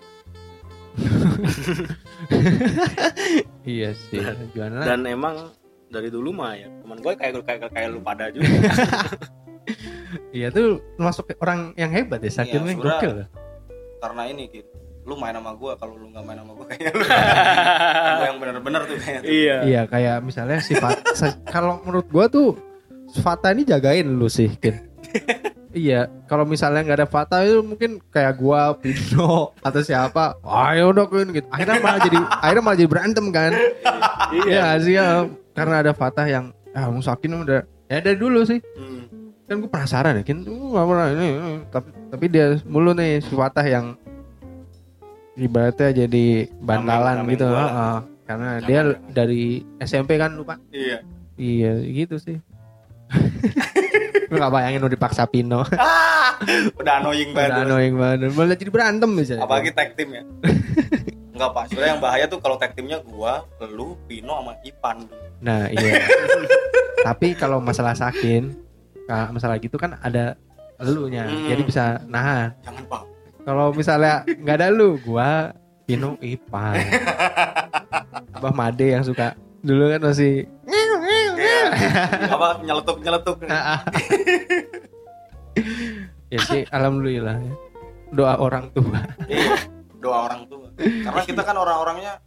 iya 3.67 3.91
sih. 3.95 4.19
Gimana? 4.53 4.83
dan 4.83 5.05
emang 5.05 5.51
dari 5.89 6.09
dulu 6.09 6.33
mah 6.33 6.57
ya 6.57 6.67
teman 6.81 6.97
gue 6.99 7.13
kayak 7.15 7.31
kayak 7.45 7.59
kayak 7.71 7.89
lu 7.93 7.99
pada 8.01 8.31
juga 8.33 8.45
iya 10.35 10.51
tuh 10.51 10.81
masuk 10.97 11.29
orang 11.39 11.71
yang 11.75 11.91
hebat 11.93 12.19
ya 12.19 12.31
Sakin 12.31 12.65
Iya, 12.65 12.75
gokil 12.75 13.11
loh. 13.23 13.27
karena 14.01 14.21
ini 14.27 14.49
gitu 14.49 14.69
lu 15.05 15.13
main 15.21 15.37
sama 15.37 15.53
gua 15.53 15.77
kalau 15.77 16.01
lu 16.01 16.09
nggak 16.09 16.25
main 16.25 16.41
sama 16.41 16.51
gua 16.57 16.65
kayaknya 16.65 16.91
lu, 16.97 17.05
yang 18.25 18.37
bener-bener 18.41 18.81
tuh 18.89 18.97
kayaknya 18.97 19.21
tuh. 19.21 19.29
iya. 19.29 19.55
Iya 19.61 19.81
kayak 19.85 20.17
misalnya 20.25 20.57
sifat 20.65 20.97
kalau 21.45 21.77
menurut 21.85 22.09
gua 22.09 22.25
tuh 22.25 22.57
Fata 23.21 23.53
ini 23.53 23.63
jagain 23.63 24.09
lu 24.09 24.25
sih 24.25 24.49
Kin 24.57 24.81
iya 25.75 26.07
kalau 26.25 26.47
misalnya 26.47 26.81
nggak 26.81 26.99
ada 27.03 27.09
Fata 27.09 27.43
itu 27.43 27.59
mungkin 27.59 27.99
kayak 28.09 28.39
gua 28.39 28.73
Pino 28.79 29.51
atau 29.59 29.81
siapa 29.83 30.39
ayo 30.41 30.95
Kin 30.95 31.35
gitu. 31.35 31.47
Akhirnya 31.51 31.83
malah 31.83 31.99
jadi 32.01 32.17
akhirnya 32.23 32.63
malah 32.63 32.77
jadi 32.79 32.89
berantem 32.89 33.25
kan? 33.29 33.51
Iya. 34.31 34.79
Sih 34.79 34.95
ya 34.95 35.27
karena 35.51 35.83
ada 35.83 35.91
Fatah 35.91 36.25
yang 36.25 36.55
ah 36.71 36.87
mau 36.87 37.03
Sakin 37.03 37.43
udah 37.43 37.67
ya 37.91 37.99
dari 37.99 38.17
dulu 38.17 38.41
sih. 38.47 38.63
Hmm. 38.79 39.03
kan 39.45 39.61
gue 39.61 39.69
penasaran 39.69 40.17
ya 40.17 40.23
kan 40.25 40.41
gue 40.41 40.57
gak 40.73 40.87
pernah 40.89 41.07
ini, 41.13 41.27
tapi 41.69 41.89
tapi 42.09 42.25
dia 42.33 42.57
mulu 42.65 42.97
nih 42.97 43.21
si 43.21 43.29
Fatah 43.37 43.61
yang 43.61 43.93
ibaratnya 45.37 45.93
jadi 45.93 46.49
bantalan 46.65 47.29
gitu. 47.29 47.45
gua 47.45 47.61
heeh. 47.69 47.97
karena 48.25 48.49
Jangan, 48.57 48.65
dia 48.65 48.81
dari 49.13 49.61
SMP 49.77 50.17
kan 50.17 50.33
lupa. 50.33 50.57
Iya. 50.73 51.05
Iya 51.37 51.71
gitu 51.83 52.17
sih 52.17 52.41
gue 54.25 54.37
gak 54.37 54.53
bayangin 54.53 54.81
udah 54.81 54.93
dipaksa 54.93 55.23
Pino. 55.29 55.61
Udah 56.81 56.93
annoying 56.99 57.31
banget. 57.31 57.51
udah 57.55 57.63
annoying 57.63 57.95
banget. 57.95 58.17
Malah 58.35 58.57
jadi 58.57 58.71
berantem 58.73 59.09
bisa 59.15 59.39
apalagi 59.39 59.71
tag 59.71 59.95
team 59.95 60.09
ya. 60.11 60.23
Enggak 61.35 61.51
pak, 61.51 61.63
sebenarnya 61.67 61.91
yang 61.99 62.03
bahaya 62.03 62.25
tuh 62.31 62.39
kalau 62.39 62.55
tag 62.55 62.71
teamnya 62.71 63.03
gua, 63.03 63.43
lu, 63.59 63.99
Pino 64.07 64.39
sama 64.39 64.55
Ipan. 64.63 65.03
Nah 65.43 65.67
iya. 65.67 66.07
Tapi 67.03 67.35
kalau 67.35 67.59
masalah 67.59 67.91
sakin 67.91 68.55
masalah 69.05 69.61
gitu 69.61 69.77
kan 69.77 69.99
ada 70.01 70.33
elunya. 70.81 71.27
Hmm. 71.27 71.47
jadi 71.51 71.61
bisa 71.61 71.83
nahan. 72.09 72.55
Jangan 72.65 72.83
pak. 72.87 73.03
Kalau 73.45 73.67
misalnya 73.75 74.25
nggak 74.25 74.55
ada 74.63 74.67
lu, 74.71 74.97
gua 75.03 75.53
Pino 75.85 76.17
Ipan. 76.23 76.75
Abah 78.35 78.53
Made 78.55 78.87
yang 78.95 79.05
suka. 79.05 79.37
Dulu 79.61 79.91
kan 79.91 80.01
masih 80.01 80.49
Apa 82.35 82.47
nyeletuk-nyeletuk 82.61 83.37
ya 86.33 86.39
sih 86.51 86.61
alhamdulillah 86.69 87.37
ya. 87.39 87.53
Doa 88.15 88.37
orang 88.39 88.69
tua. 88.71 88.99
Iya, 89.27 89.55
doa 89.99 90.29
orang 90.29 90.45
tua 90.47 90.67
Karena 90.77 91.21
kita 91.25 91.41
kan 91.41 91.55
orang-orangnya 91.57 92.21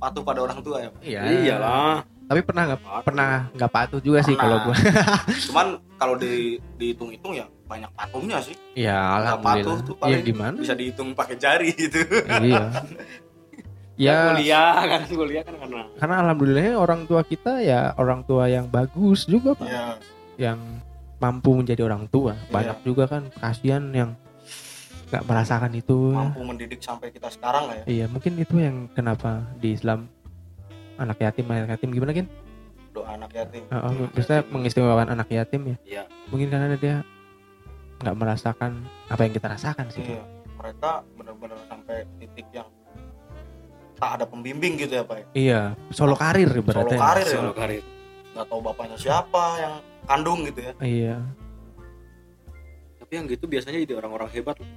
patuh 0.00 0.22
pada 0.24 0.40
orang 0.42 0.58
tua 0.64 0.80
ya 0.80 0.88
Pak. 0.90 1.00
Iya. 1.04 1.20
iyalah 1.44 1.96
Tapi 2.30 2.40
pernah 2.46 2.62
nggak 2.70 2.80
pernah 3.02 3.30
nggak 3.52 3.70
patuh 3.74 4.00
juga 4.00 4.22
sih 4.22 4.38
kalau 4.38 4.62
Pernah. 4.62 4.78
gua. 4.78 5.34
Cuman 5.50 5.66
kalau 5.98 6.14
di, 6.14 6.56
dihitung-hitung 6.78 7.34
ya 7.34 7.46
banyak 7.66 7.90
patuhnya 7.94 8.38
sih 8.42 8.54
Ya 8.74 8.98
Nggak 9.18 9.38
patuh 9.42 9.74
alhamdulillah. 9.74 9.86
tuh 9.86 9.94
Iya 9.94 10.02
paling 10.02 10.22
gimana? 10.26 10.56
Bisa 10.58 10.74
dihitung 10.78 11.08
pakai 11.14 11.36
jari 11.38 11.68
gitu 11.74 12.00
iya. 12.42 12.70
Ya 14.00 14.32
kuliah 14.32 14.80
kan 14.96 15.00
kuliah 15.12 15.42
kan 15.44 15.54
karena 15.60 15.80
karena 16.00 16.14
alhamdulillahnya 16.24 16.74
orang 16.80 17.04
tua 17.04 17.20
kita 17.20 17.60
ya 17.60 17.92
orang 18.00 18.24
tua 18.24 18.48
yang 18.48 18.64
bagus 18.72 19.28
juga 19.28 19.52
pak. 19.52 19.68
Iya 19.68 19.84
Yang 20.40 20.58
mampu 21.20 21.52
menjadi 21.52 21.84
orang 21.84 22.08
tua. 22.08 22.32
Banyak 22.48 22.80
juga 22.80 23.04
kan 23.04 23.28
kasihan 23.36 23.84
yang 23.92 24.16
nggak 25.12 25.24
merasakan 25.28 25.76
itu. 25.76 26.16
Mampu 26.16 26.40
mendidik 26.40 26.80
sampai 26.80 27.12
kita 27.12 27.28
sekarang 27.28 27.68
lah 27.68 27.74
ya 27.82 27.84
Iya, 27.84 28.04
mungkin 28.08 28.40
itu 28.40 28.56
yang 28.56 28.88
kenapa 28.96 29.44
di 29.60 29.76
Islam 29.76 30.08
anak 30.96 31.20
yatim 31.20 31.44
anak 31.52 31.76
yatim 31.76 31.92
gimana 31.92 32.16
kan? 32.16 32.26
Doa 32.96 33.20
anak 33.20 33.30
yatim 33.36 33.62
Uh, 33.68 34.08
biasanya 34.16 34.48
mengistimewakan 34.48 35.12
anak 35.12 35.28
yatim 35.28 35.76
ya. 35.76 35.76
Iya. 35.84 36.02
Mungkin 36.32 36.48
karena 36.48 36.78
dia 36.80 37.04
nggak 38.00 38.16
merasakan 38.16 38.80
apa 39.12 39.20
yang 39.28 39.32
kita 39.36 39.46
rasakan 39.52 39.86
sih. 39.92 40.00
Iya 40.08 40.24
Mereka 40.56 40.90
benar-benar 41.20 41.60
sampai 41.68 42.04
titik 42.16 42.48
yang 42.52 42.68
tak 44.00 44.10
ada 44.16 44.24
pembimbing 44.24 44.74
gitu 44.76 44.96
ya 44.96 45.04
Pak 45.04 45.16
ya 45.16 45.24
Iya, 45.32 45.60
solo 45.90 46.16
karir 46.16 46.48
Solo 46.48 46.60
ibaratnya. 46.62 46.96
karir 46.96 47.26
ya 47.26 47.36
solo 47.36 47.52
karir 47.52 47.84
nggak 48.30 48.46
tahu 48.46 48.60
bapaknya 48.62 48.96
siapa 48.96 49.44
yang 49.58 49.74
kandung 50.04 50.40
gitu 50.42 50.60
ya 50.60 50.72
Iya. 50.80 51.16
tapi 52.98 53.12
yang 53.12 53.26
gitu 53.26 53.44
biasanya 53.44 53.78
jadi 53.80 53.94
orang-orang 53.96 54.30
hebat 54.30 54.56
loh. 54.56 54.70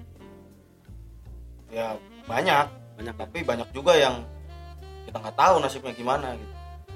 ya 1.69 1.97
banyak 2.23 2.65
banyak 2.93 3.15
tapi 3.15 3.39
banyak 3.41 3.69
juga 3.71 3.93
yang 3.93 4.21
kita 5.05 5.17
nggak 5.19 5.36
tahu 5.36 5.55
nasibnya 5.59 5.93
gimana 5.93 6.33
gitu 6.33 6.53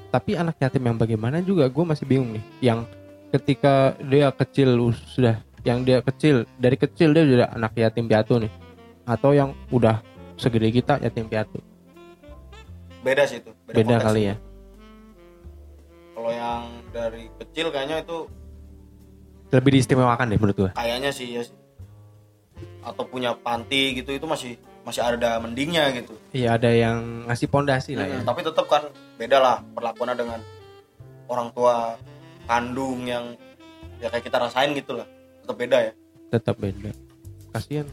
Tapi 0.07 0.31
anak 0.33 0.55
yatim 0.57 0.79
yang 0.81 0.95
bagaimana 0.95 1.43
juga 1.43 1.67
gue 1.67 1.83
masih 1.83 2.07
bingung 2.07 2.31
nih. 2.31 2.43
Yang 2.63 2.87
ketika 3.27 3.91
dia 3.99 4.31
kecil 4.31 4.71
sudah 5.03 5.35
yang 5.67 5.83
dia 5.83 5.99
kecil 5.99 6.47
dari 6.55 6.79
kecil 6.79 7.11
dia 7.11 7.27
sudah 7.27 7.51
anak 7.51 7.75
yatim 7.75 8.07
piatu 8.07 8.39
nih. 8.39 8.47
Atau 9.03 9.35
yang 9.35 9.51
udah 9.67 9.99
segede 10.39 10.71
kita 10.71 11.03
yatim 11.03 11.27
piatu. 11.27 11.59
Beda 12.99 13.23
sih 13.23 13.37
itu 13.37 13.51
Beda 13.65 13.77
konteks 13.83 14.03
kali 14.03 14.19
itu. 14.19 14.27
ya. 14.27 14.35
kalau 16.11 16.31
yang 16.31 16.61
dari 16.89 17.23
kecil 17.37 17.65
kayaknya 17.69 18.01
itu 18.01 18.17
Lebih 19.47 19.71
diistimewakan 19.73 20.27
deh 20.27 20.37
menurut 20.37 20.57
gue. 20.57 20.71
kayaknya 20.73 21.09
sih 21.09 21.27
ya 21.29 21.41
sih. 21.41 21.55
atau 22.81 23.03
punya 23.03 23.31
panti 23.33 23.95
gitu 23.95 24.11
itu 24.11 24.23
masih 24.23 24.55
masih 24.81 25.01
ada 25.01 25.37
mendingnya 25.37 25.91
gitu 25.93 26.15
Iya, 26.31 26.55
ada 26.55 26.69
yang 26.69 27.27
ngasih 27.27 27.47
pondasi 27.47 27.91
lah 27.93 28.07
ya. 28.07 28.19
Tapi 28.21 28.39
tetap 28.41 28.65
kan 28.65 28.87
beda 29.15 29.37
lah 29.37 29.57
perlakuannya 29.71 30.15
dengan 30.15 30.39
orang 31.27 31.51
tua 31.51 31.99
kandung 32.45 33.03
yang 33.03 33.35
ya 33.99 34.07
kayak 34.07 34.23
kita 34.23 34.37
rasain 34.37 34.71
gitu 34.71 34.93
lah 34.93 35.03
tetap 35.41 35.57
beda 35.57 35.77
ya 35.81 35.91
tetap 36.29 36.55
beda 36.55 36.91
kasihan 37.51 37.83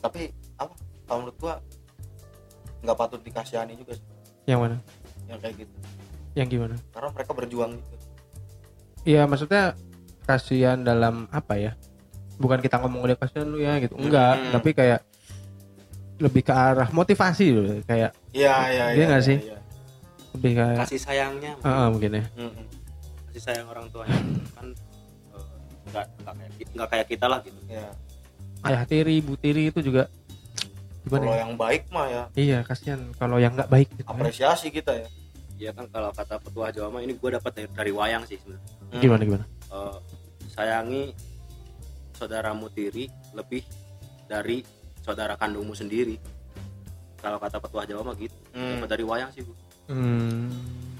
tapi 0.00 0.28
apa 0.56 0.72
kalau 1.04 1.18
menurut 1.22 1.36
gua 1.38 1.54
nggak 2.80 2.96
patut 2.96 3.20
dikasihani 3.20 3.74
juga 3.74 3.92
sih. 3.94 4.06
Yang 4.44 4.60
mana? 4.60 4.76
Yang 5.26 5.38
kayak 5.40 5.54
gitu. 5.58 5.74
Yang 6.32 6.48
gimana? 6.50 6.74
Karena 6.90 7.08
mereka 7.10 7.32
berjuang 7.32 7.70
gitu. 7.74 7.94
Iya 9.02 9.22
maksudnya 9.24 9.64
kasihan 10.22 10.78
dalam 10.78 11.24
apa 11.28 11.56
ya? 11.56 11.72
Bukan 12.36 12.58
kita 12.58 12.78
ngomong 12.78 13.00
udah 13.02 13.16
kasihan 13.16 13.44
lu 13.44 13.58
ya 13.58 13.76
gitu. 13.78 13.94
Enggak 13.94 14.34
Hmm. 14.34 14.52
tapi 14.52 14.70
kayak 14.70 15.00
lebih 16.16 16.42
ke 16.42 16.52
arah 16.52 16.88
motivasi 16.90 17.46
loh 17.48 17.64
kayak 17.82 18.12
iya 18.30 18.54
iya 18.68 18.84
Iya 18.86 18.86
iya 18.92 19.04
nggak 19.08 19.24
sih? 19.24 19.38
iya. 19.40 19.56
lebih 20.30 20.52
kayak 20.54 20.78
kasih 20.84 21.00
sayangnya 21.00 21.52
Heeh, 21.58 21.86
mungkin 21.88 22.10
ya. 22.12 22.24
Mm-mm. 22.36 22.64
kasih 23.26 23.42
sayang 23.42 23.66
orang 23.66 23.88
tuanya 23.88 24.20
kan 24.52 24.66
eh, 25.32 25.48
nggak 25.88 26.04
nggak 26.20 26.34
kayak 26.36 26.50
nggak 26.70 26.88
kayak 26.92 27.06
kita 27.08 27.24
lah 27.26 27.38
gitu. 27.40 27.56
Ya 27.66 27.88
ayah 28.62 28.84
tiri 28.84 29.16
ibu 29.16 29.32
tiri 29.34 29.72
itu 29.72 29.80
juga 29.80 30.12
gimana 31.10 31.20
kalau 31.20 31.34
ya? 31.34 31.40
yang 31.42 31.52
baik 31.56 31.82
mah 31.90 32.06
ya 32.06 32.22
iya 32.34 32.58
kasihan 32.62 33.00
kalau 33.14 33.36
yang 33.36 33.52
nggak 33.52 33.66
baik 33.68 33.88
gitu 33.92 34.06
ya. 34.06 34.14
apresiasi 34.14 34.70
kita 34.70 34.92
ya 34.94 35.08
ya 35.58 35.70
kan 35.74 35.84
kalau 35.86 36.08
kata 36.10 36.38
petua 36.38 36.70
Jawa 36.70 36.88
mah 36.88 37.02
ini 37.02 37.12
gue 37.12 37.30
dapat 37.32 37.50
dari, 37.52 37.68
dari 37.68 37.92
wayang 37.92 38.22
sih 38.24 38.38
sebenarnya 38.38 38.78
Hmm. 38.90 38.98
gimana 38.98 39.22
gimana 39.22 39.44
Eh, 39.70 39.98
sayangi 40.48 41.14
saudaramu 42.12 42.66
tiri 42.68 43.06
lebih 43.32 43.62
dari 44.26 44.66
saudara 45.00 45.34
kandungmu 45.34 45.72
sendiri 45.72 46.18
kalau 47.16 47.38
kata 47.38 47.58
petua 47.58 47.84
Jawa 47.84 48.02
mah 48.04 48.16
gitu 48.16 48.34
Hmm. 48.50 48.78
dapat 48.78 48.88
dari 48.90 49.04
wayang 49.04 49.30
sih 49.30 49.42
gue 49.42 49.56
hmm. 49.88 50.46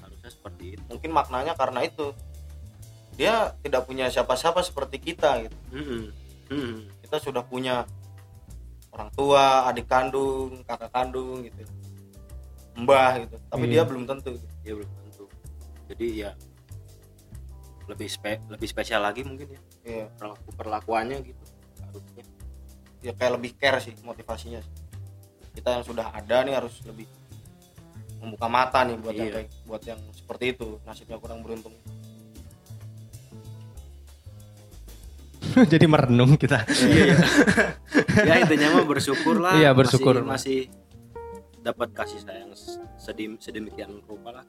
harusnya 0.01 0.31
seperti 0.31 0.65
itu 0.75 0.83
mungkin 0.87 1.11
maknanya 1.11 1.55
karena 1.55 1.83
itu 1.83 2.11
dia 3.15 3.53
tidak 3.61 3.85
punya 3.85 4.07
siapa-siapa 4.07 4.61
seperti 4.61 4.97
kita 4.99 5.45
gitu 5.45 5.57
Mm-mm. 5.71 6.03
Mm-mm. 6.49 6.77
kita 7.05 7.17
sudah 7.19 7.43
punya 7.43 7.85
orang 8.91 9.11
tua 9.15 9.71
adik 9.71 9.87
kandung 9.87 10.63
kakak 10.67 10.91
kandung 10.91 11.47
gitu. 11.47 11.63
Mbah 12.79 13.23
gitu. 13.23 13.37
Tapi 13.49 13.65
Iya. 13.67 13.73
dia 13.73 13.83
belum 13.87 14.05
tentu. 14.07 14.33
Ya 14.63 14.73
belum 14.79 14.91
tentu. 15.05 15.25
Jadi 15.91 16.07
ya 16.23 16.31
lebih 17.91 18.07
spe 18.07 18.39
lebih 18.47 18.69
spesial 18.71 19.03
lagi 19.03 19.27
mungkin 19.27 19.51
ya. 19.51 19.61
Iya. 19.85 20.05
Perlaku 20.15 20.49
perlakuannya 20.55 21.19
gitu 21.23 21.45
harusnya. 21.83 22.25
Ya 23.01 23.13
kayak 23.17 23.33
lebih 23.41 23.51
care 23.57 23.81
sih 23.81 23.95
motivasinya 24.03 24.61
sih. 24.63 24.75
kita 25.51 25.67
yang 25.75 25.83
sudah 25.83 26.15
ada 26.15 26.47
nih 26.47 26.55
harus 26.55 26.79
lebih 26.87 27.11
membuka 28.23 28.47
mata 28.47 28.87
nih 28.87 28.95
buat 29.03 29.15
yang 29.19 29.27
Iya. 29.27 29.35
kayak 29.35 29.49
buat 29.67 29.83
yang 29.83 30.01
seperti 30.15 30.45
itu. 30.55 30.79
Nasibnya 30.87 31.19
kurang 31.19 31.43
beruntung 31.43 31.75
Jadi 35.73 35.87
merenung 35.87 36.35
kita. 36.35 36.65
ya 38.21 38.35
intinya 38.39 38.79
mah 38.79 38.85
bersyukur 38.85 39.39
lah 39.39 39.55
Iya, 39.55 39.71
bersyukur. 39.73 40.21
masih, 40.21 40.69
masih 40.69 41.61
dapat 41.61 41.89
kasih 41.93 42.21
sayang 42.21 42.53
sedim 42.97 43.37
sedemikian 43.37 44.01
rupa 44.05 44.33
lah 44.33 44.47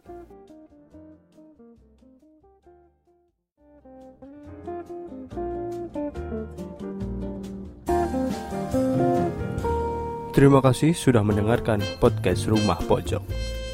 Terima 10.31 10.63
kasih 10.63 10.95
sudah 10.95 11.21
mendengarkan 11.21 11.83
podcast 11.99 12.47
Rumah 12.47 12.79
Pojok. 12.81 13.23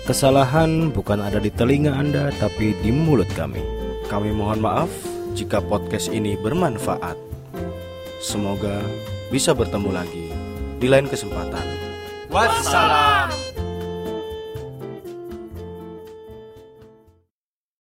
kesalahan 0.08 0.88
bukan 0.90 1.20
ada 1.20 1.36
di 1.36 1.52
telinga 1.52 1.92
anda 1.92 2.32
tapi 2.34 2.72
di 2.80 2.96
mulut 2.96 3.28
kami 3.36 3.60
kami 4.08 4.32
mohon 4.32 4.64
maaf 4.64 4.88
jika 5.38 5.62
podcast 5.62 6.10
ini 6.10 6.34
bermanfaat 6.34 7.14
semoga 8.26 8.82
bisa 9.30 9.54
bertemu 9.54 9.90
lagi 9.94 10.34
di 10.82 10.90
lain 10.90 11.06
kesempatan 11.06 11.62
Wassalam. 12.34 13.47